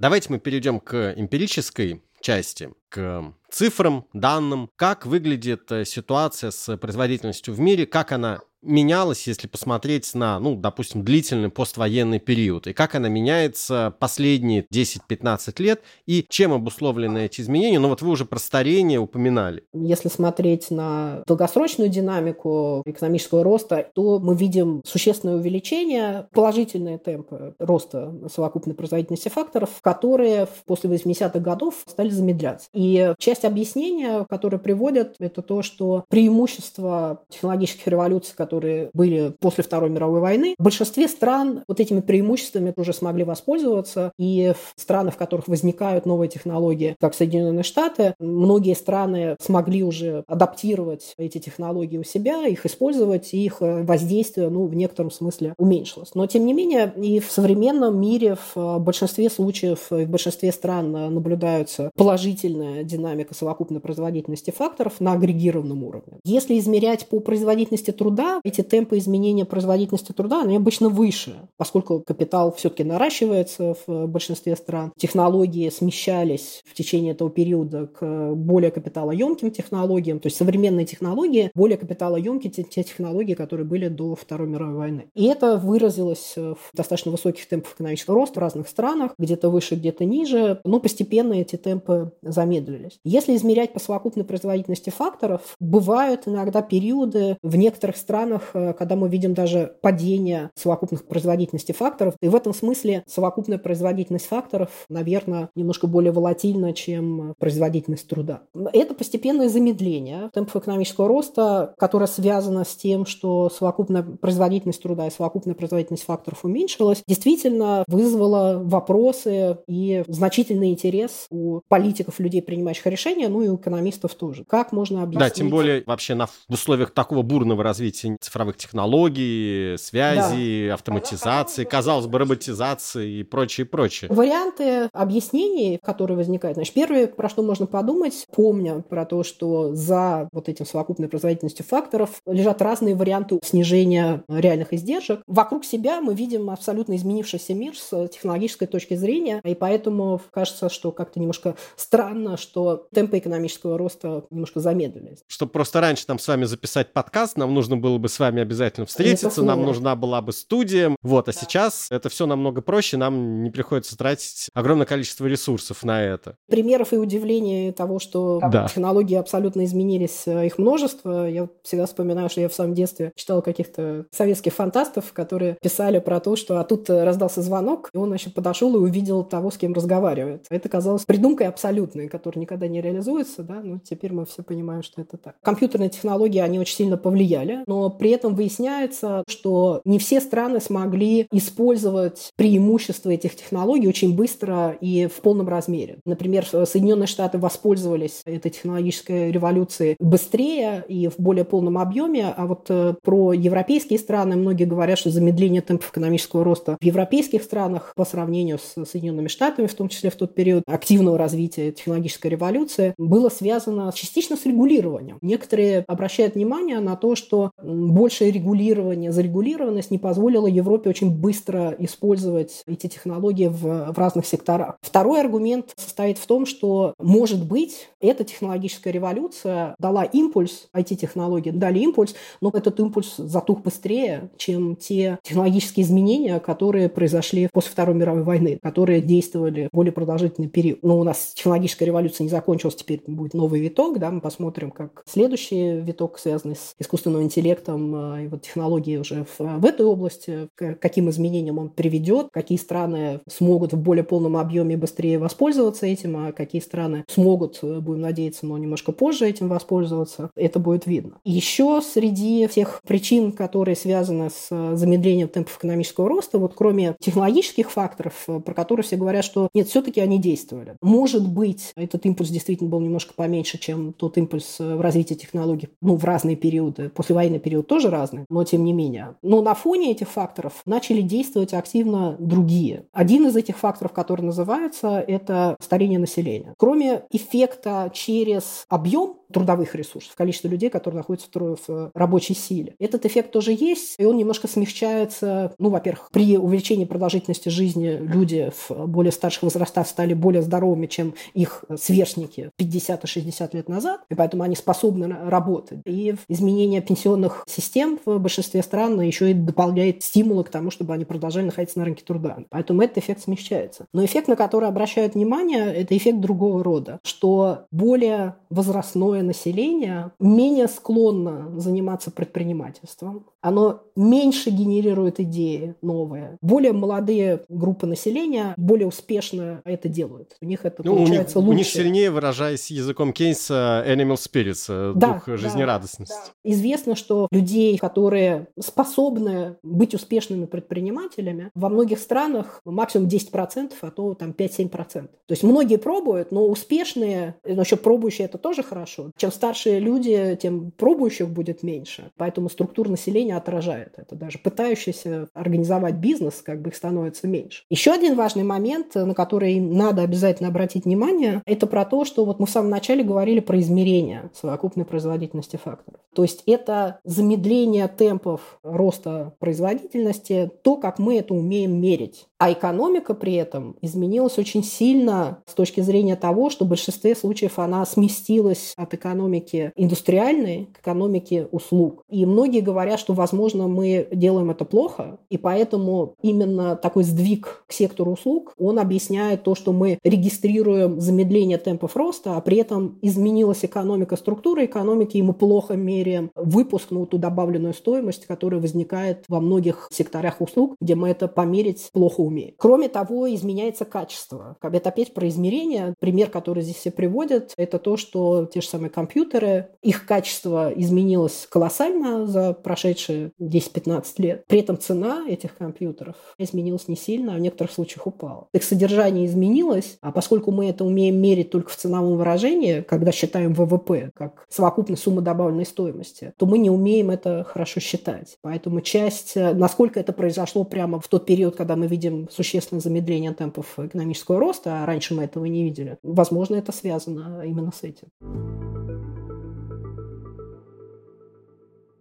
[0.00, 7.54] Давайте мы перейдем к эмпирической части, к цифрам, данным, как выглядит э, ситуация с производительностью
[7.54, 12.94] в мире, как она менялась, если посмотреть на, ну, допустим, длительный поствоенный период, и как
[12.94, 17.78] она меняется последние 10-15 лет, и чем обусловлены эти изменения.
[17.78, 19.64] Ну вот вы уже про старение упоминали.
[19.72, 28.14] Если смотреть на долгосрочную динамику экономического роста, то мы видим существенное увеличение, положительные темпы роста
[28.32, 32.68] совокупной производительности факторов, которые после 80-х годов стали замедляться.
[32.72, 39.90] И часть объяснения, которое приводят, это то, что преимущество технологических революций, которые были после Второй
[39.90, 44.12] мировой войны, в большинстве стран вот этими преимуществами уже смогли воспользоваться.
[44.18, 50.24] И в странах, в которых возникают новые технологии, как Соединенные Штаты, многие страны смогли уже
[50.26, 56.14] адаптировать эти технологии у себя, их использовать, и их воздействие, ну, в некотором смысле уменьшилось.
[56.14, 60.92] Но, тем не менее, и в современном мире в большинстве случаев и в большинстве стран
[60.92, 66.20] наблюдаются положительная динамика совокупной производительности факторов на агрегированном уровне.
[66.24, 72.52] Если измерять по производительности труда, эти темпы изменения производительности труда, они обычно выше, поскольку капитал
[72.54, 74.92] все-таки наращивается в большинстве стран.
[74.96, 81.78] Технологии смещались в течение этого периода к более капиталоемким технологиям, то есть современные технологии более
[81.78, 85.04] капиталоемкие, те, те технологии, которые были до Второй мировой войны.
[85.14, 90.04] И это выразилось в достаточно высоких темпах экономического роста в разных странах, где-то выше, где-то
[90.04, 92.98] ниже, но постепенно эти темпы замедлились.
[93.04, 98.96] Если измерять по совокупной производительности факторов, бывают иногда периоды в некоторых странах, странах, э, когда
[98.96, 102.14] мы видим даже падение совокупных производительности факторов.
[102.20, 108.42] И в этом смысле совокупная производительность факторов, наверное, немножко более волатильна, чем производительность труда.
[108.72, 115.10] Это постепенное замедление темпов экономического роста, которое связано с тем, что совокупная производительность труда и
[115.10, 123.28] совокупная производительность факторов уменьшилась, действительно вызвало вопросы и значительный интерес у политиков, людей, принимающих решения,
[123.28, 124.44] ну и у экономистов тоже.
[124.44, 125.28] Как можно объяснить?
[125.28, 130.74] Да, тем более вообще на, в условиях такого бурного развития цифровых технологий, связи, да.
[130.74, 134.10] автоматизации, казалось бы, роботизации и прочее, прочее.
[134.12, 136.56] Варианты объяснений, которые возникают.
[136.56, 141.64] Значит, первое, про что можно подумать, помня про то, что за вот этим совокупной производительностью
[141.64, 145.22] факторов лежат разные варианты снижения реальных издержек.
[145.26, 150.92] Вокруг себя мы видим абсолютно изменившийся мир с технологической точки зрения, и поэтому кажется, что
[150.92, 155.18] как-то немножко странно, что темпы экономического роста немножко замедлились.
[155.26, 158.86] Чтобы просто раньше там с вами записать подкаст, нам нужно было бы с вами обязательно
[158.86, 160.94] встретиться, нам нужна была бы студия.
[161.02, 166.02] Вот, а сейчас это все намного проще, нам не приходится тратить огромное количество ресурсов на
[166.02, 166.36] это.
[166.48, 168.66] Примеров и удивления того, что да.
[168.68, 171.28] технологии абсолютно изменились, э, их множество.
[171.28, 176.20] Я всегда вспоминаю, что я в самом детстве читала каких-то советских фантастов, которые писали про
[176.20, 179.72] то, что а тут раздался звонок, и он, значит, подошел и увидел того, с кем
[179.72, 180.46] разговаривает.
[180.50, 185.00] Это казалось придумкой абсолютной, которая никогда не реализуется, да, но теперь мы все понимаем, что
[185.00, 185.36] это так.
[185.42, 191.26] Компьютерные технологии, они очень сильно повлияли, но при этом выясняется, что не все страны смогли
[191.32, 195.98] использовать преимущества этих технологий очень быстро и в полном размере.
[196.04, 202.66] Например, Соединенные Штаты воспользовались этой технологической революцией быстрее и в более полном объеме, а вот
[202.68, 208.04] э, про европейские страны многие говорят, что замедление темпов экономического роста в европейских странах по
[208.04, 213.28] сравнению с Соединенными Штатами, в том числе в тот период активного развития технологической революции, было
[213.28, 215.18] связано частично с регулированием.
[215.22, 217.52] Некоторые обращают внимание на то, что
[217.92, 224.78] большее регулирование, зарегулированность не позволила Европе очень быстро использовать эти технологии в, в разных секторах.
[224.80, 231.80] Второй аргумент состоит в том, что, может быть, эта технологическая революция дала импульс, IT-технологии дали
[231.80, 238.22] импульс, но этот импульс затух быстрее, чем те технологические изменения, которые произошли после Второй мировой
[238.22, 240.82] войны, которые действовали более продолжительный период.
[240.82, 245.02] Но у нас технологическая революция не закончилась, теперь будет новый виток, да, мы посмотрим, как
[245.06, 250.48] следующий виток, связанный с искусственным интеллектом а, и вот технологии уже в, в этой области,
[250.54, 256.16] к каким изменениям он приведет, какие страны смогут в более полном объеме быстрее воспользоваться этим,
[256.16, 261.18] а какие страны смогут, э, будем надеяться, но немножко позже этим воспользоваться, это будет видно.
[261.24, 267.70] Еще среди всех причин, которые связаны с э, замедлением темпов экономического роста, вот кроме технологических
[267.70, 270.76] факторов, э, про которые все говорят, что нет, все-таки они действовали.
[270.80, 275.96] Может быть, этот импульс действительно был немножко поменьше, чем тот импульс в развитии технологий, ну,
[275.96, 276.88] в разные периоды.
[276.88, 279.16] Послевоенный период тоже разный, но тем не менее.
[279.22, 282.86] Но на фоне этих факторов начали действовать активно другие.
[282.92, 286.54] Один из этих факторов, который называется, это старение населения.
[286.56, 292.74] Кроме эффекта через объем, трудовых ресурсов, количество людей, которые находятся в рабочей силе.
[292.78, 298.50] Этот эффект тоже есть, и он немножко смягчается, ну, во-первых, при увеличении продолжительности жизни люди
[298.54, 304.00] в более старших возрастах стали более здоровыми, чем их сверстники 50 и 60 лет назад,
[304.10, 305.80] и поэтому они способны работать.
[305.84, 311.04] И изменение пенсионных систем в большинстве стран еще и дополняет стимулы к тому, чтобы они
[311.04, 312.38] продолжали находиться на рынке труда.
[312.50, 313.86] Поэтому этот эффект смягчается.
[313.92, 320.12] Но эффект, на который обращают внимание, это эффект другого рода, что более возрастное молодое население
[320.18, 323.26] менее склонно заниматься предпринимательством.
[323.40, 326.38] Оно меньше генерирует идеи новые.
[326.40, 330.36] Более молодые группы населения более успешно это делают.
[330.40, 331.54] У них это ну, получается у них, лучше.
[331.54, 336.14] У них сильнее, выражаясь языком Кейнса, animal spirits, э, да, дух да, жизнерадостности.
[336.14, 336.52] Да.
[336.52, 344.14] Известно, что людей, которые способны быть успешными предпринимателями, во многих странах максимум 10%, а то
[344.14, 344.68] там 5-7%.
[344.68, 349.07] То есть многие пробуют, но успешные, но еще пробующие это тоже хорошо.
[349.16, 352.10] Чем старше люди, тем пробующих будет меньше.
[352.16, 354.14] Поэтому структура населения отражает это.
[354.14, 357.64] Даже пытающиеся организовать бизнес, как бы их становится меньше.
[357.70, 362.38] Еще один важный момент, на который надо обязательно обратить внимание, это про то, что вот
[362.38, 366.00] мы в самом начале говорили про измерение совокупной производительности факторов.
[366.14, 372.27] То есть это замедление темпов роста производительности, то, как мы это умеем мерить.
[372.38, 377.58] А экономика при этом изменилась очень сильно с точки зрения того, что в большинстве случаев
[377.58, 382.04] она сместилась от экономики индустриальной к экономике услуг.
[382.08, 387.72] И многие говорят, что, возможно, мы делаем это плохо, и поэтому именно такой сдвиг к
[387.72, 393.64] сектору услуг, он объясняет то, что мы регистрируем замедление темпов роста, а при этом изменилась
[393.64, 399.40] экономика, структура экономики, и мы плохо меряем выпуск, ну, ту добавленную стоимость, которая возникает во
[399.40, 402.54] многих секторах услуг, где мы это померить плохо умеем.
[402.56, 404.56] Кроме того, изменяется качество.
[404.62, 405.94] Это опять про измерение.
[405.98, 411.46] Пример, который здесь все приводят, это то, что те же самые компьютеры, их качество изменилось
[411.50, 414.44] колоссально за прошедшие 10-15 лет.
[414.46, 418.48] При этом цена этих компьютеров изменилась не сильно, а в некоторых случаях упала.
[418.52, 423.54] Их содержание изменилось, а поскольку мы это умеем мерить только в ценовом выражении, когда считаем
[423.54, 428.36] ВВП как совокупность суммы добавленной стоимости, то мы не умеем это хорошо считать.
[428.42, 433.78] Поэтому часть, насколько это произошло прямо в тот период, когда мы видим существенное замедление темпов
[433.78, 438.77] экономического роста, а раньше мы этого не видели, возможно, это связано именно с этим.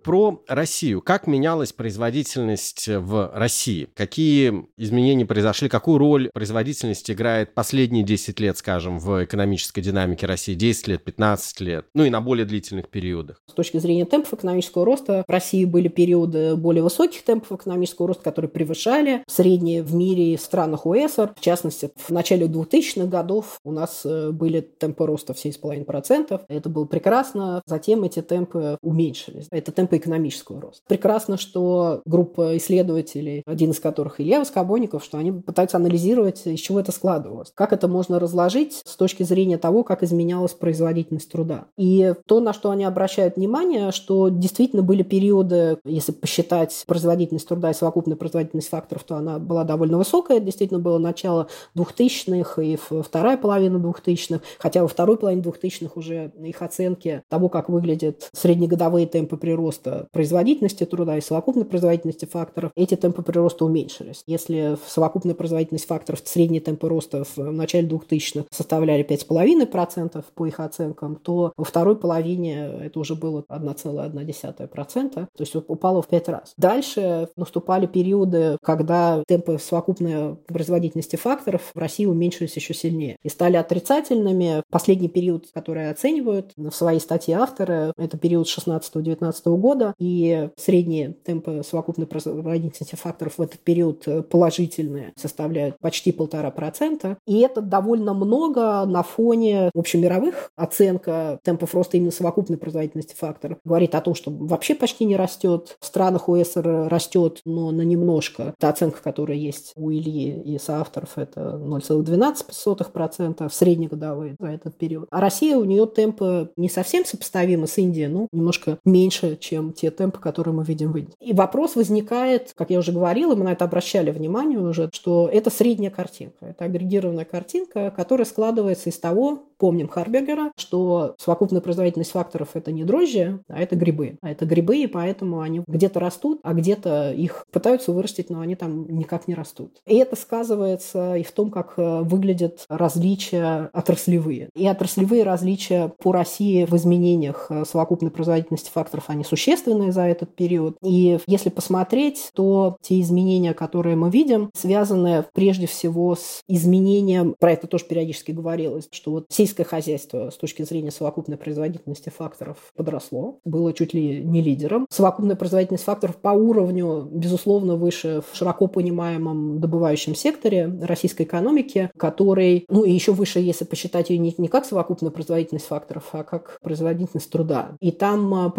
[0.08, 1.02] Про Россию.
[1.02, 3.89] Как менялась производительность в России?
[3.93, 5.67] Какие изменения произошли?
[5.67, 10.54] Какую роль производительность играет последние 10 лет, скажем, в экономической динамике России?
[10.54, 11.88] 10 лет, 15 лет?
[11.93, 13.41] Ну и на более длительных периодах.
[13.48, 18.24] С точки зрения темпов экономического роста, в России были периоды более высоких темпов экономического роста,
[18.24, 21.34] которые превышали средние в мире в странах ОЭСР.
[21.36, 26.43] В частности, в начале 2000-х годов у нас э, были темпы роста в 7,5%.
[26.48, 27.62] Это было прекрасно.
[27.65, 29.48] Затем эти темпы уменьшились.
[29.52, 30.83] Это темпы экономического роста.
[30.88, 36.79] Прекрасно, что группа исследователей, один из которых Илья Воскобойников, что они пытаются анализировать, из чего
[36.79, 37.51] это складывалось.
[37.55, 41.65] Как это можно разложить с точки зрения того, как изменялась производительность труда.
[41.77, 47.71] И то, на что они обращают внимание, что действительно были периоды, если посчитать производительность труда
[47.71, 50.39] и совокупную производительность факторов, то она была довольно высокая.
[50.39, 56.62] действительно было начало 2000-х и вторая половина 2000-х, хотя во второй половине 2000-х уже их
[56.62, 62.95] оценки того, как выглядят среднегодовые темпы прироста прироста производительности труда и совокупной производительности факторов, эти
[62.95, 64.23] темпы прироста уменьшились.
[64.26, 70.60] Если в совокупной производительность факторов средние темпы роста в начале 2000-х составляли 5,5% по их
[70.60, 76.54] оценкам, то во второй половине это уже было 1,1%, то есть упало в 5 раз.
[76.58, 83.58] Дальше наступали периоды, когда темпы совокупной производительности факторов в России уменьшились еще сильнее и стали
[83.58, 84.63] отрицательными.
[84.69, 91.13] Последний период, который оценивают в своей статье авторы, это период 16-19 года, года, и средние
[91.24, 97.18] темпы совокупной производительности факторов в этот период э, положительные, составляют почти полтора процента.
[97.26, 100.52] И это довольно много на фоне общемировых.
[100.56, 105.78] Оценка темпов роста именно совокупной производительности факторов говорит о том, что вообще почти не растет.
[105.80, 108.54] В странах УСР растет, но на немножко.
[108.60, 115.08] Та оценка, которая есть у Ильи и соавторов, это 0,12% в среднегодовые за этот период.
[115.12, 119.74] А Россия, у нее темпы не совсем сопоставимы с Индией, но немножко меньше, чем чем
[119.74, 121.13] те темпы, которые мы видим в Индии.
[121.20, 125.50] И вопрос возникает, как я уже говорила, мы на это обращали внимание уже, что это
[125.50, 132.50] средняя картинка, это агрегированная картинка, которая складывается из того, помним Харбергера, что совокупная производительность факторов–
[132.54, 134.17] это не дрожжи, а это грибы.
[134.22, 138.56] А это грибы, и поэтому они где-то растут, а где-то их пытаются вырастить, но они
[138.56, 139.82] там никак не растут.
[139.86, 144.50] И это сказывается и в том, как э, выглядят различия отраслевые.
[144.56, 150.36] И отраслевые различия по России в изменениях э, совокупной производительности факторов, они существенные за этот
[150.36, 150.77] период.
[150.83, 157.53] И если посмотреть, то те изменения, которые мы видим, связаны прежде всего с изменением, про
[157.53, 163.39] это тоже периодически говорилось, что вот сельское хозяйство с точки зрения совокупной производительности факторов подросло,
[163.45, 164.86] было чуть ли не лидером.
[164.89, 172.65] Совокупная производительность факторов по уровню, безусловно, выше в широко понимаемом добывающем секторе российской экономики, который,
[172.69, 176.60] ну и еще выше, если посчитать ее не, не как совокупная производительность факторов, а как
[176.62, 177.77] производительность труда.
[177.79, 178.49] И там а,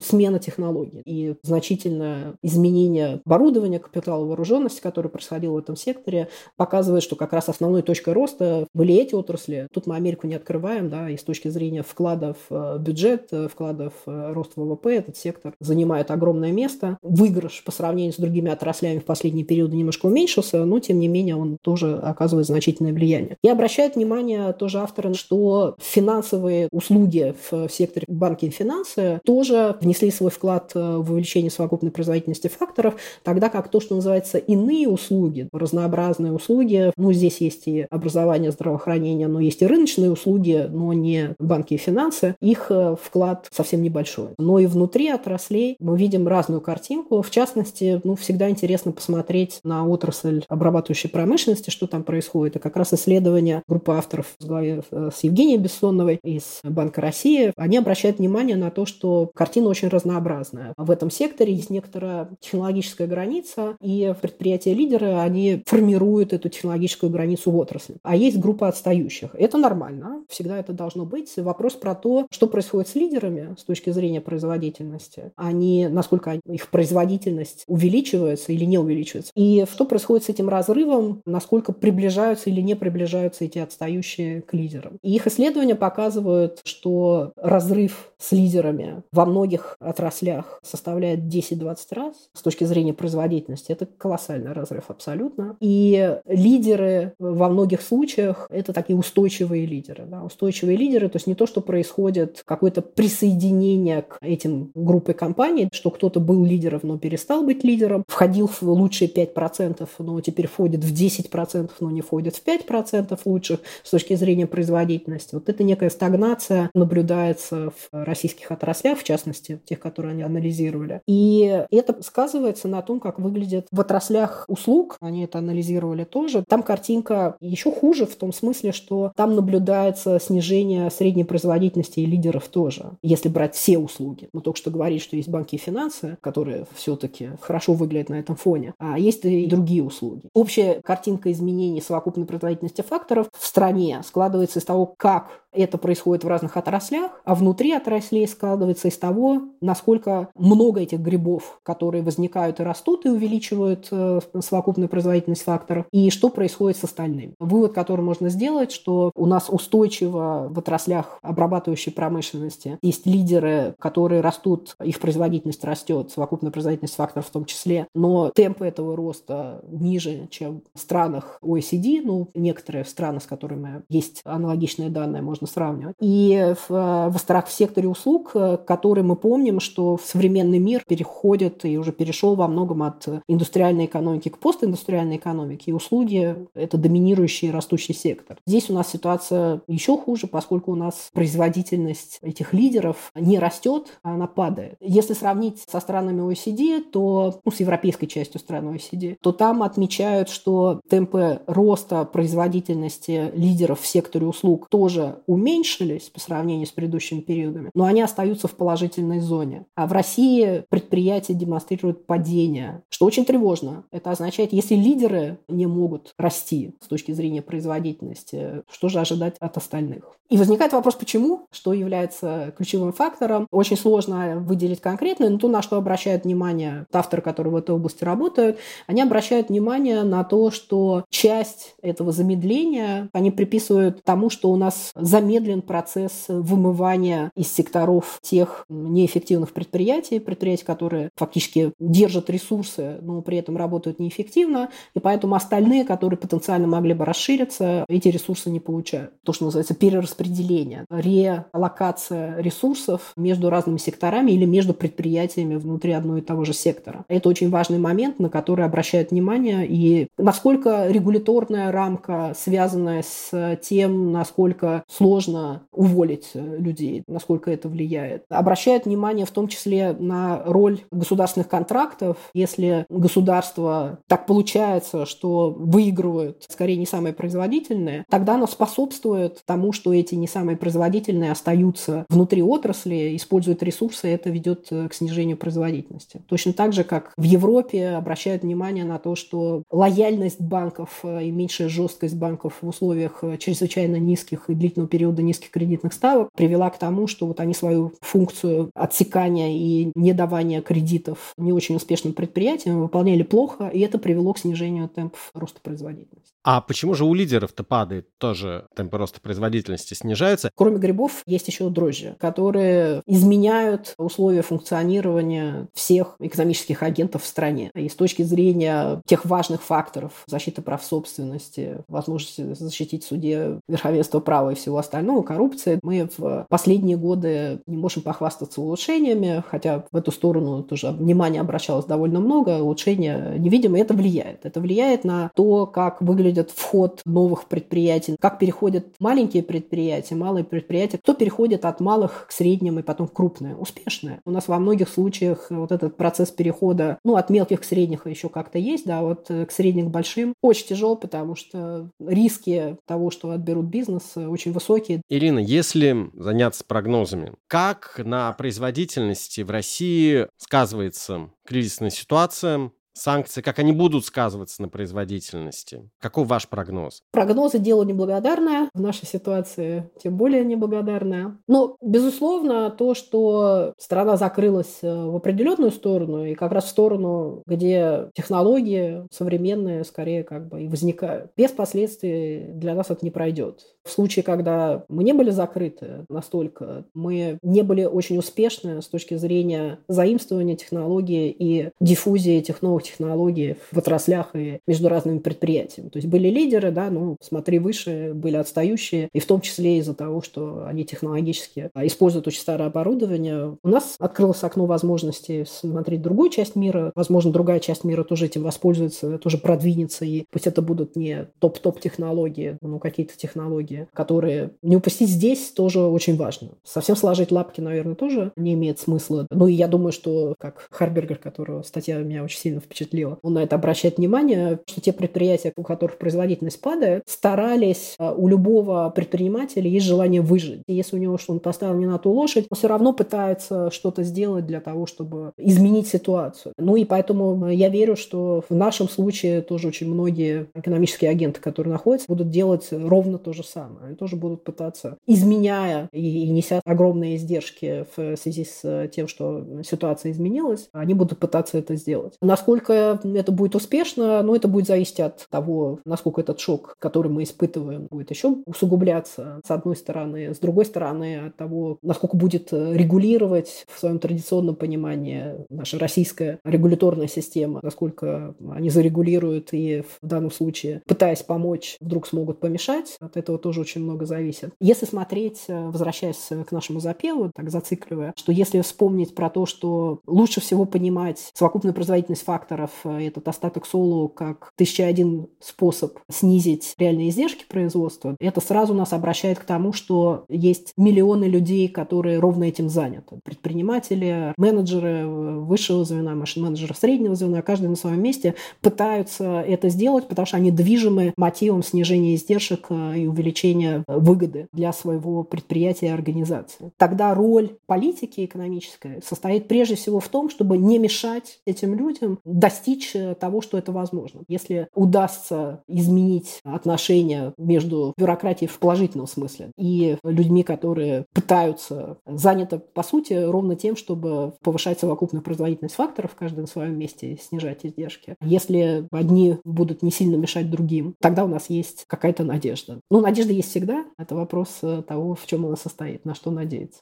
[0.00, 7.16] смена технологий и значительное изменение оборудования, капитала вооруженности, которое происходило в этом секторе, показывает, что
[7.16, 11.16] как раз основной точкой роста были эти отрасли, Тут мы Америку не открываем, да, и
[11.16, 16.98] с точки зрения вкладов в бюджет, вкладов в рост ВВП, этот сектор занимает огромное место.
[17.02, 21.36] Выигрыш по сравнению с другими отраслями в последние периоды немножко уменьшился, но тем не менее
[21.36, 23.36] он тоже оказывает значительное влияние.
[23.42, 30.10] И обращает внимание тоже авторы, что финансовые услуги в секторе банки и финансы тоже внесли
[30.10, 35.48] свой вклад э, в увеличение совокупной производительности факторов, тогда как то, что называется иные услуги,
[35.52, 41.34] разнообразные услуги, ну, здесь есть и образование, здравоохранение, но есть и рыночные услуги, но не
[41.38, 44.28] банки и финансы, их э, вклад совсем небольшой.
[44.38, 47.22] Но и внутри отраслей мы видим разную картинку.
[47.22, 52.56] В частности, ну, всегда интересно посмотреть на отрасль обрабатывающей промышленности, что там происходит.
[52.56, 58.18] И как раз исследования группы авторов с, с Евгенией Бессоновой из Банка России, они обращают
[58.18, 60.74] внимание на то, что картина очень разнообразная.
[60.76, 67.56] В этом секторе есть некоторая технологическая граница, и предприятия-лидеры, они формируют эту технологическую границу в
[67.56, 67.96] отрасли.
[68.02, 69.30] А есть группа отстающих.
[69.34, 71.32] Это нормально, всегда это должно быть.
[71.36, 76.70] Вопрос про то, что происходит с лидерами с точки зрения производительности, а не насколько их
[76.70, 79.32] производительность увеличивается или не увеличивается.
[79.34, 84.98] И что происходит с этим разрывом, насколько приближаются или не приближаются эти отстающие к лидерам.
[85.02, 92.42] И их исследования показывают, что разрыв с лидерами во многих отраслях составляет 10-20 раз с
[92.42, 93.72] точки зрения производительности.
[93.72, 95.56] Это колоссальный разрыв абсолютно.
[95.60, 100.04] И лидеры во многих случаях– это такие устойчивые лидеры.
[100.06, 100.22] Да?
[100.22, 105.90] Устойчивые лидеры, то есть не то, что происходит какое-то присоединение к этим группе компаний, что
[105.90, 110.92] кто-то был лидером, но перестал быть лидером, входил в лучшие 5%, но теперь входит в
[110.92, 115.34] 10%, но не входит в 5% лучших с точки зрения производительности.
[115.34, 121.00] Вот это некая стагнация наблюдается в российских отраслях, в частности, тех, которые они анализировали.
[121.06, 126.44] И это сказывается на том, как выглядит в отраслях услуг, они это анализировали тоже.
[126.48, 132.48] Там картинка еще хуже в том смысле, что там наблюдается снижение средней производительности и лидеров
[132.48, 134.28] тоже, если брать все услуги.
[134.32, 138.36] Мы только что говорили, что есть банки и финансы, которые все-таки хорошо выглядят на этом
[138.36, 140.28] фоне, а есть и другие услуги.
[140.34, 146.28] Общая картинка изменений совокупной производительности факторов в стране складывается из того, как это происходит в
[146.28, 152.62] разных отраслях, а внутри отраслей складывается из того, насколько много этих грибов, которые возникают и
[152.62, 157.34] растут, и увеличивают э, совокупную производительность факторов, и что происходит с остальными.
[157.38, 164.20] Вывод, который можно сделать, что у нас устойчиво в отраслях обрабатывающей промышленности есть лидеры, которые
[164.20, 170.28] растут, их производительность растет, совокупная производительность факторов в том числе, но темпы этого роста ниже,
[170.30, 175.96] чем в странах OECD, ну, некоторые страны, с которыми есть аналогичные данные, можно сравнивать.
[176.00, 181.78] И в, в в секторе услуг, э, который мы помним, что современный мир переходит и
[181.78, 185.70] уже перешел во многом от индустриальной экономики к постиндустриальной экономике.
[185.70, 188.38] И услуги– это доминирующий растущий сектор.
[188.44, 194.14] Здесь у нас ситуация еще хуже, поскольку у нас производительность этих лидеров не растет, а
[194.14, 194.74] она падает.
[194.80, 200.28] Если сравнить со странами OECD, то, ну, с европейской частью стран OECD, то там отмечают,
[200.28, 207.70] что темпы роста производительности лидеров в секторе услуг тоже уменьшились по сравнению с предыдущими периодами,
[207.74, 208.56] но они остаются в
[209.04, 209.66] положительной зоне.
[209.74, 213.84] А в России предприятия демонстрируют падение, что очень тревожно.
[213.90, 219.56] Это означает, если лидеры не могут расти с точки зрения производительности, что же ожидать от
[219.56, 220.16] остальных?
[220.30, 223.46] И возникает вопрос, почему, что является ключевым фактором.
[223.50, 228.04] Очень сложно выделить конкретно, но то, на что обращают внимание авторы, которые в этой области
[228.04, 234.56] работают, они обращают внимание на то, что часть этого замедления они приписывают тому, что у
[234.56, 238.64] нас замедлен процесс вымывания из секторов тех
[238.94, 245.84] неэффективных предприятий, предприятий, которые фактически держат ресурсы, но при этом работают неэффективно, и поэтому остальные,
[245.84, 249.12] которые потенциально могли бы расшириться, эти ресурсы не получают.
[249.24, 256.22] То, что называется перераспределение, реаллокация ресурсов между разными секторами или между предприятиями внутри одного и
[256.22, 257.04] того же сектора.
[257.08, 264.12] Это очень важный момент, на который обращают внимание, и насколько регуляторная рамка, связанная с тем,
[264.12, 268.24] насколько сложно уволить людей, насколько это влияет.
[268.28, 272.16] Обращают внимание в том числе на роль государственных контрактов.
[272.34, 279.92] Если государство так получается, что выигрывают скорее не самые производительные, тогда оно способствует тому, что
[279.92, 285.36] эти не самые производительные остаются внутри отрасли, используют ресурсы, и это ведет э, к снижению
[285.36, 286.22] производительности.
[286.28, 291.30] Точно так же, как в Европе обращают внимание на то, что лояльность банков э, и
[291.30, 296.78] меньшая жесткость банков в условиях чрезвычайно низких и длительного периода низких кредитных ставок привела к
[296.78, 303.22] тому, что вот они свою функцию отсекания и недавания кредитов не очень успешным предприятиям выполняли
[303.22, 306.34] плохо, и это привело к снижению темпов роста производительности.
[306.44, 310.50] А почему же у лидеров-то падает тоже темпы роста производительности, снижаются?
[310.54, 317.70] Кроме грибов есть еще дрожжи, которые изменяют условия функционирования всех экономических агентов в стране.
[317.74, 324.20] И с точки зрения тех важных факторов защиты прав собственности, возможности защитить в суде верховенство
[324.20, 329.96] права и всего остального, коррупции, мы в последние годы не можем похвастаться улучшениями, хотя в
[329.96, 334.44] эту сторону тоже внимание обращалось довольно много, улучшения невидимые, это влияет.
[334.44, 340.98] Это влияет на то, как выглядит вход новых предприятий, как переходят маленькие предприятия, малые предприятия,
[340.98, 344.20] кто переходит от малых к средним и потом крупные, успешные.
[344.24, 348.28] У нас во многих случаях вот этот процесс перехода, ну, от мелких к средних еще
[348.28, 353.30] как-то есть, да, вот к средних к большим очень тяжел, потому что риски того, что
[353.30, 355.02] отберут бизнес, очень высокие.
[355.08, 363.72] Ирина, если заняться прогнозами, как на производительности в России сказывается кризисная ситуация, санкции, как они
[363.72, 365.90] будут сказываться на производительности?
[366.00, 367.02] Каков ваш прогноз?
[367.10, 368.70] Прогнозы– дело неблагодарное.
[368.72, 371.38] В нашей ситуации тем более неблагодарное.
[371.48, 377.42] Но, безусловно, то, что страна закрылась э, в определенную сторону, и как раз в сторону,
[377.46, 383.73] где технологии современные скорее как бы и возникают, без последствий для нас это не пройдет.
[383.84, 389.16] В случае, когда мы не были закрыты настолько, мы не были очень успешны с точки
[389.16, 395.90] зрения заимствования технологий и диффузии этих новых технологий в отраслях и между разными предприятиями.
[395.90, 399.94] То есть были лидеры, да, ну, смотри выше, были отстающие, и в том числе из-за
[399.94, 403.58] того, что они технологически используют очень старое оборудование.
[403.62, 406.90] У нас открылось окно возможностей смотреть другую часть мира.
[406.94, 411.80] Возможно, другая часть мира тоже этим воспользуется, тоже продвинется, и пусть это будут не топ-топ
[411.80, 416.50] технологии, но какие-то технологии, которые не упустить здесь тоже очень важно.
[416.62, 419.26] Совсем сложить лапки, наверное, тоже не имеет смысла.
[419.30, 423.18] Ну и я думаю, что как Харбергер, которого статья меня очень сильно впечатлила.
[423.22, 428.28] Он на это обращает внимание, что те предприятия, у которых производительность падает, старались, а, у
[428.28, 430.62] любого предпринимателя есть желание выжить.
[430.66, 433.70] И если у него что он поставил не на ту лошадь, он все равно пытается
[433.70, 436.52] что-то сделать для того, чтобы изменить ситуацию.
[436.58, 441.72] Ну и поэтому я верю, что в нашем случае тоже очень многие экономические агенты, которые
[441.72, 443.63] находятся, будут делать ровно то же самое.
[443.82, 449.44] Они тоже будут пытаться, изменяя и, и неся огромные издержки в связи с тем, что
[449.62, 452.14] ситуация изменилась, они будут пытаться это сделать.
[452.20, 457.22] Насколько это будет успешно, ну, это будет зависеть от того, насколько этот шок, который мы
[457.22, 460.34] испытываем, будет еще усугубляться, с одной стороны.
[460.34, 467.08] С другой стороны, от того, насколько будет регулировать в своем традиционном понимании наша российская регуляторная
[467.08, 472.96] система, насколько они зарегулируют и в данном случае, пытаясь помочь, вдруг смогут помешать.
[473.00, 474.52] От этого тоже очень много зависит.
[474.60, 480.40] Если смотреть, возвращаясь к нашему запеву, так зацикливая, что если вспомнить про то, что лучше
[480.40, 487.10] всего понимать совокупную производительность факторов, э, этот остаток соло как тысяча один способ снизить реальные
[487.10, 492.68] издержки производства, это сразу нас обращает к тому, что есть миллионы людей, которые ровно этим
[492.68, 493.20] заняты.
[493.24, 500.08] Предприниматели, менеджеры э, высшего звена, машин-менеджеры среднего звена, каждый на своем месте пытаются это сделать,
[500.08, 503.43] потому что они движимы мотивом снижения издержек э, и увеличения
[503.86, 506.72] выгоды для своего предприятия и организации.
[506.76, 512.94] Тогда роль политики экономической состоит прежде всего в том, чтобы не мешать этим людям достичь
[512.94, 514.22] э, того, что это возможно.
[514.28, 522.82] Если удастся изменить отношения между бюрократией в положительном смысле и людьми, которые пытаются, заняты, по
[522.82, 528.16] сути, ровно тем, чтобы повышать совокупную производительность факторов, каждый на своем месте, снижать издержки.
[528.22, 532.80] Если одни будут не сильно мешать другим, тогда у нас есть какая-то надежда.
[532.90, 533.84] Ну, надежда есть всегда.
[533.98, 536.80] Это вопрос э, того, в чем она состоит, на что надеяться.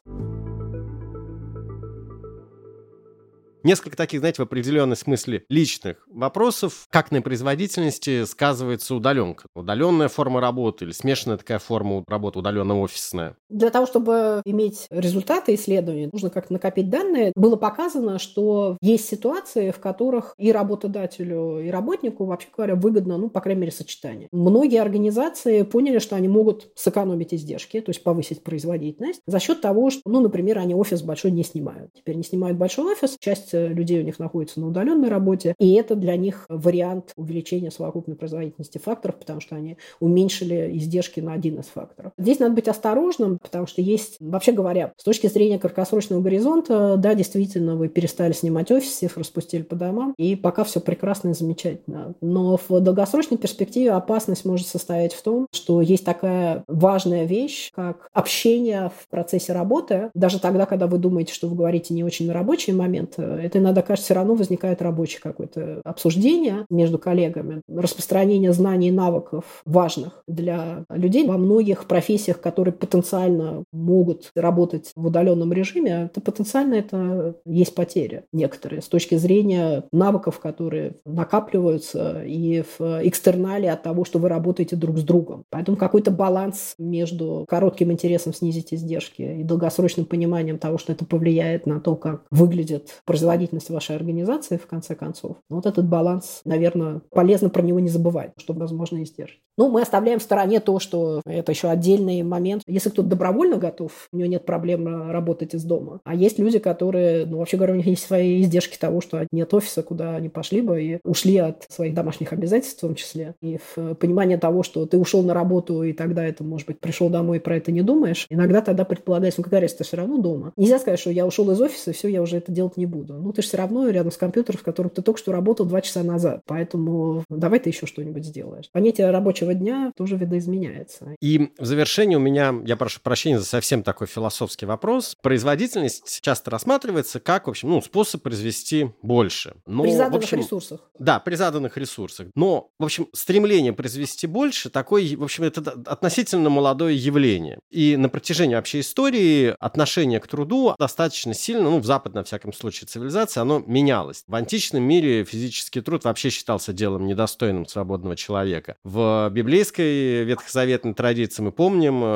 [3.64, 6.86] Несколько таких, знаете, в определенном смысле личных вопросов.
[6.90, 9.46] Как на производительности сказывается удаленка?
[9.54, 13.36] Удаленная форма работы или смешанная такая форма работы, удаленно-офисная?
[13.48, 17.32] Для того, чтобы иметь результаты исследований, нужно как-то накопить данные.
[17.36, 23.30] Было показано, что есть ситуации, в которых и работодателю, и работнику, вообще говоря, выгодно, ну,
[23.30, 24.28] по крайней мере, сочетание.
[24.32, 29.90] Многие организации поняли, что они могут сэкономить издержки, то есть повысить производительность за счет того,
[29.90, 31.92] что, ну, например, они офис большой не снимают.
[31.94, 35.74] Теперь не снимают большой офис, часть часть людей у них находится на удаленной работе, и
[35.74, 41.60] это для них вариант увеличения совокупной производительности факторов, потому что они уменьшили издержки на один
[41.60, 42.12] из факторов.
[42.18, 47.14] Здесь надо быть осторожным, потому что есть, вообще говоря, с точки зрения краткосрочного горизонта, да,
[47.14, 52.14] действительно, вы перестали снимать офис, всех распустили по домам, и пока все прекрасно и замечательно.
[52.20, 58.08] Но в долгосрочной перспективе опасность может состоять в том, что есть такая важная вещь, как
[58.12, 62.32] общение в процессе работы, даже тогда, когда вы думаете, что вы говорите не очень на
[62.32, 63.14] рабочий момент,
[63.44, 67.62] это иногда, кажется, все равно возникает рабочее какое-то обсуждение между коллегами.
[67.68, 75.06] Распространение знаний и навыков важных для людей во многих профессиях, которые потенциально могут работать в
[75.06, 82.62] удаленном режиме, то потенциально это есть потеря некоторые с точки зрения навыков, которые накапливаются и
[82.62, 85.44] в экстернале от того, что вы работаете друг с другом.
[85.50, 91.66] Поэтому какой-то баланс между коротким интересом снизить издержки и долгосрочным пониманием того, что это повлияет
[91.66, 93.00] на то, как выглядит
[93.32, 95.38] производительность вашей организации, в конце концов.
[95.48, 99.40] Вот этот баланс, наверное, полезно про него не забывать, чтобы, возможно, издержки.
[99.62, 102.64] Ну, мы оставляем в стороне то, что это еще отдельный момент.
[102.66, 106.00] Если кто-то добровольно готов, у него нет проблем работать из дома.
[106.02, 109.54] А есть люди, которые, ну, вообще говоря, у них есть свои издержки того, что нет
[109.54, 113.36] офиса, куда они пошли бы, и ушли от своих домашних обязательств в том числе.
[113.40, 117.08] И в понимание того, что ты ушел на работу, и тогда это, может быть, пришел
[117.08, 120.18] домой и про это не думаешь, иногда тогда предполагается, ну какая разница, ты все равно
[120.18, 120.52] дома.
[120.56, 123.14] Нельзя сказать, что я ушел из офиса, все, я уже это делать не буду.
[123.14, 125.82] Ну, ты же все равно рядом с компьютером, в котором ты только что работал два
[125.82, 126.42] часа назад.
[126.46, 128.68] Поэтому давай ты еще что-нибудь сделаешь.
[128.72, 131.14] Понятие рабочего дня тоже видоизменяется.
[131.20, 135.16] И в завершении у меня, я прошу прощения за совсем такой философский вопрос.
[135.22, 139.54] Производительность часто рассматривается как, в общем, ну, способ произвести больше.
[139.66, 140.80] Но, при заданных в общем, ресурсах.
[140.98, 142.28] Да, при заданных ресурсах.
[142.34, 147.58] Но, в общем, стремление произвести больше, такое, в общем, это относительно молодое явление.
[147.70, 152.52] И на протяжении вообще истории отношение к труду достаточно сильно, ну, в западной, во всяком
[152.52, 154.24] случае, цивилизации, оно менялось.
[154.26, 158.76] В античном мире физический труд вообще считался делом недостойным свободного человека.
[158.84, 162.06] В библейской ветхозаветной традиции мы помним, э,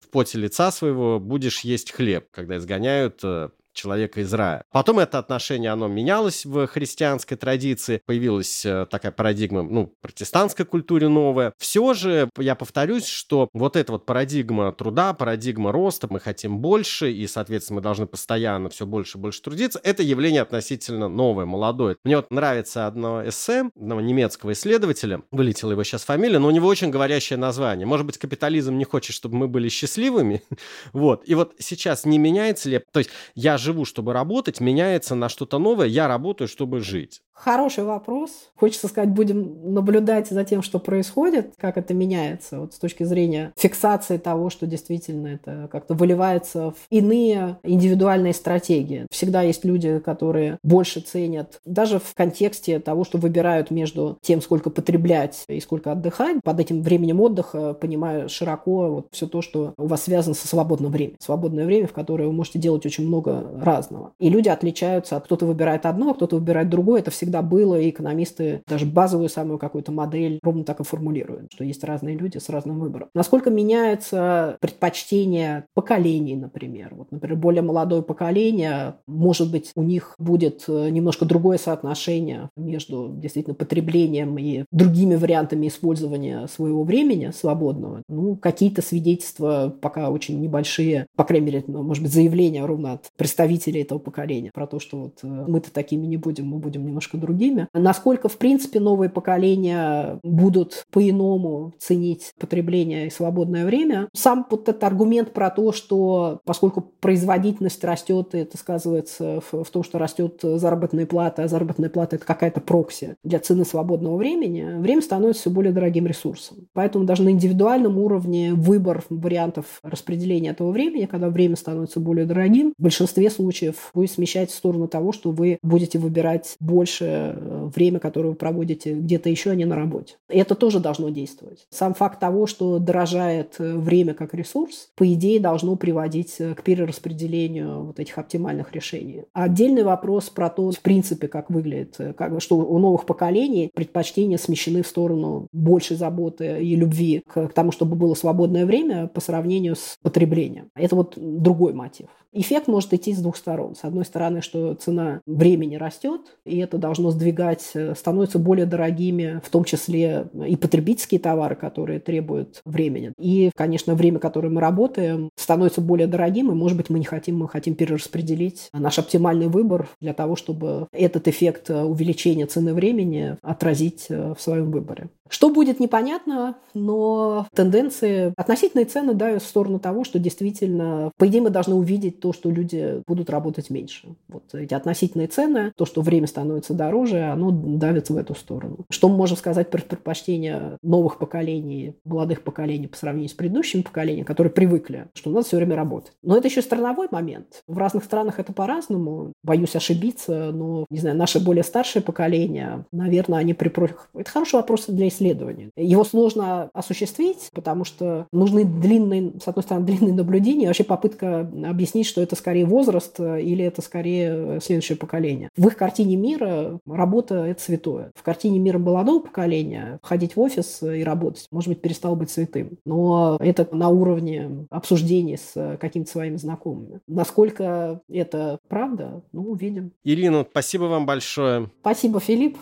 [0.00, 4.64] в поте лица своего будешь есть хлеб, когда изгоняют э, человека из рая.
[4.72, 11.08] Потом это отношение, оно менялось в христианской традиции, появилась э, такая парадигма, ну, протестантской культуре
[11.08, 11.52] новая.
[11.58, 17.10] Все же, я повторюсь, что вот эта вот парадигма труда, парадигма роста, мы хотим больше,
[17.10, 21.96] и, соответственно, мы должны постоянно все больше и больше трудиться, это явление относительно новое, молодое.
[22.04, 26.68] Мне вот нравится одно эссе одного немецкого исследователя, вылетела его сейчас фамилия, но у него
[26.68, 27.86] очень говорящее название.
[27.86, 30.42] Может быть, капитализм не хочет, чтобы мы были счастливыми?
[30.92, 31.22] вот.
[31.26, 32.82] И вот сейчас не меняется ли...
[32.92, 37.22] То есть я живу, чтобы работать, меняется на что-то новое, я работаю, чтобы жить.
[37.44, 38.30] Хороший вопрос.
[38.54, 43.52] Хочется сказать, будем наблюдать за тем, что происходит, как это меняется вот с точки зрения
[43.56, 49.08] фиксации того, что действительно это как-то выливается в иные индивидуальные стратегии.
[49.10, 54.70] Всегда есть люди, которые больше ценят, даже в контексте того, что выбирают между тем, сколько
[54.70, 56.36] потреблять и сколько отдыхать.
[56.44, 60.92] Под этим временем отдыха понимаю широко вот все то, что у вас связано со свободным
[60.92, 61.16] временем.
[61.18, 64.12] Свободное время, в которое вы можете делать очень много разного.
[64.20, 65.18] И люди отличаются.
[65.18, 67.00] Кто-то выбирает одно, а кто-то выбирает другое.
[67.00, 71.64] Это всегда было, и экономисты даже базовую самую какую-то модель ровно так и формулируют, что
[71.64, 73.08] есть разные люди с разным выбором.
[73.14, 76.94] Насколько меняется предпочтение поколений, например.
[76.94, 83.12] Вот, например, более молодое поколение, может быть, у них будет э, немножко другое соотношение между
[83.14, 88.02] действительно потреблением и другими вариантами использования своего времени свободного.
[88.08, 93.10] Ну, какие-то свидетельства пока очень небольшие, по крайней мере, ну, может быть, заявления ровно от
[93.16, 97.11] представителей этого поколения про то, что вот э, мы-то такими не будем, мы будем немножко
[97.18, 97.68] другими.
[97.72, 104.08] Насколько, в принципе, новые поколения будут по-иному ценить потребление и свободное время.
[104.14, 109.70] Сам вот этот аргумент про то, что поскольку производительность растет, и это сказывается в, в
[109.70, 114.78] том, что растет заработная плата, а заработная плата– это какая-то прокси для цены свободного времени,
[114.78, 116.68] время становится все более дорогим ресурсом.
[116.72, 122.74] Поэтому даже на индивидуальном уровне выбор вариантов распределения этого времени, когда время становится более дорогим,
[122.78, 127.98] в большинстве случаев будет смещать в сторону того, что вы будете выбирать больше э, время,
[127.98, 130.16] которое вы проводите где-то еще, а не на работе.
[130.28, 131.66] Это тоже должно действовать.
[131.70, 136.62] Сам факт того, что дорожает э, время как ресурс, по идее, должно приводить э, к
[136.62, 139.24] перераспределению вот этих оптимальных решений.
[139.32, 144.82] отдельный вопрос про то, в принципе, как выглядит, как, что у новых поколений предпочтения смещены
[144.82, 149.96] в сторону большей заботы и любви к тому, чтобы было свободное время по сравнению с
[150.02, 150.68] потреблением.
[150.74, 152.08] Это вот другой мотив.
[152.34, 153.74] Эффект может идти с двух сторон.
[153.74, 159.40] С одной стороны, что цена времени растет, и это должно сдвигать, э, становятся более дорогими,
[159.44, 163.12] в том числе и потребительские товары, которые требуют времени.
[163.18, 167.38] И, конечно, время, которое мы работаем, становится более дорогим, и, может быть, мы не хотим,
[167.38, 173.36] мы хотим перераспределить наш оптимальный выбор для того, чтобы этот эффект э, увеличения цены времени
[173.42, 175.10] отразить э, в своем выборе.
[175.32, 181.40] Что будет непонятно, но тенденции, относительные цены дают в сторону того, что действительно, по идее,
[181.40, 184.14] мы должны увидеть то, что люди будут работать меньше.
[184.28, 188.84] Вот эти относительные цены, то, что время становится подороже, оно давит в эту сторону.
[188.90, 194.24] Что мы можем сказать про предпочтение новых поколений, молодых поколений по сравнению с предыдущими поколениями,
[194.24, 196.12] которые привыкли, что надо все время работать.
[196.22, 197.62] Но это еще страновой момент.
[197.66, 199.32] В разных странах это по-разному.
[199.42, 203.72] Боюсь ошибиться, но, не знаю, наше более старшее поколение, наверное, они при
[204.14, 205.70] Это хороший вопрос для исследования.
[205.76, 212.06] Его сложно осуществить, потому что нужны длинные, с одной стороны, длинные наблюдения, вообще попытка объяснить,
[212.12, 215.48] что это скорее возраст или это скорее следующее поколение.
[215.56, 218.12] В их картине мира работа– это святое.
[218.14, 222.78] В картине мира молодого поколения ходить в офис и работать, может быть, перестало быть святым.
[222.84, 227.00] Но это на уровне обсуждения с какими-то своими знакомыми.
[227.06, 229.92] Насколько это правда, ну, увидим.
[230.04, 231.70] Ирина, спасибо вам большое.
[231.80, 232.58] Спасибо, Филипп.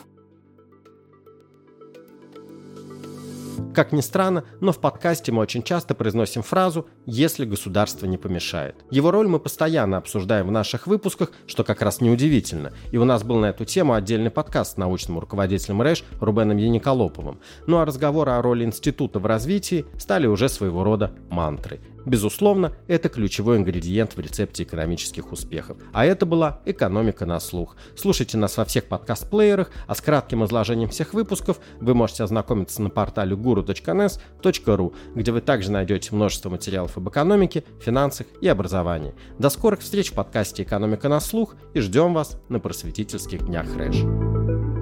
[3.72, 8.74] Как ни странно, но в подкасте мы очень часто произносим фразу «если государство не помешает».
[8.90, 12.72] Его роль мы постоянно обсуждаем в наших выпусках, что как раз неудивительно.
[12.90, 17.38] И у нас был на эту тему отдельный подкаст с научным руководителем РЭШ Рубеном Яниколоповым.
[17.68, 21.80] Ну а разговоры о роли института в развитии стали уже своего рода мантрой.
[22.06, 25.76] Безусловно, это ключевой ингредиент в рецепте экономических успехов.
[25.92, 27.76] А это была «Экономика на слух».
[27.96, 32.90] Слушайте нас во всех подкаст-плеерах, а с кратким изложением всех выпусков вы можете ознакомиться на
[32.90, 39.14] портале guru.nes.ru, где вы также найдете множество материалов об экономике, финансах и образовании.
[39.38, 44.79] До скорых встреч в подкасте «Экономика на слух» и ждем вас на просветительских днях Рэш.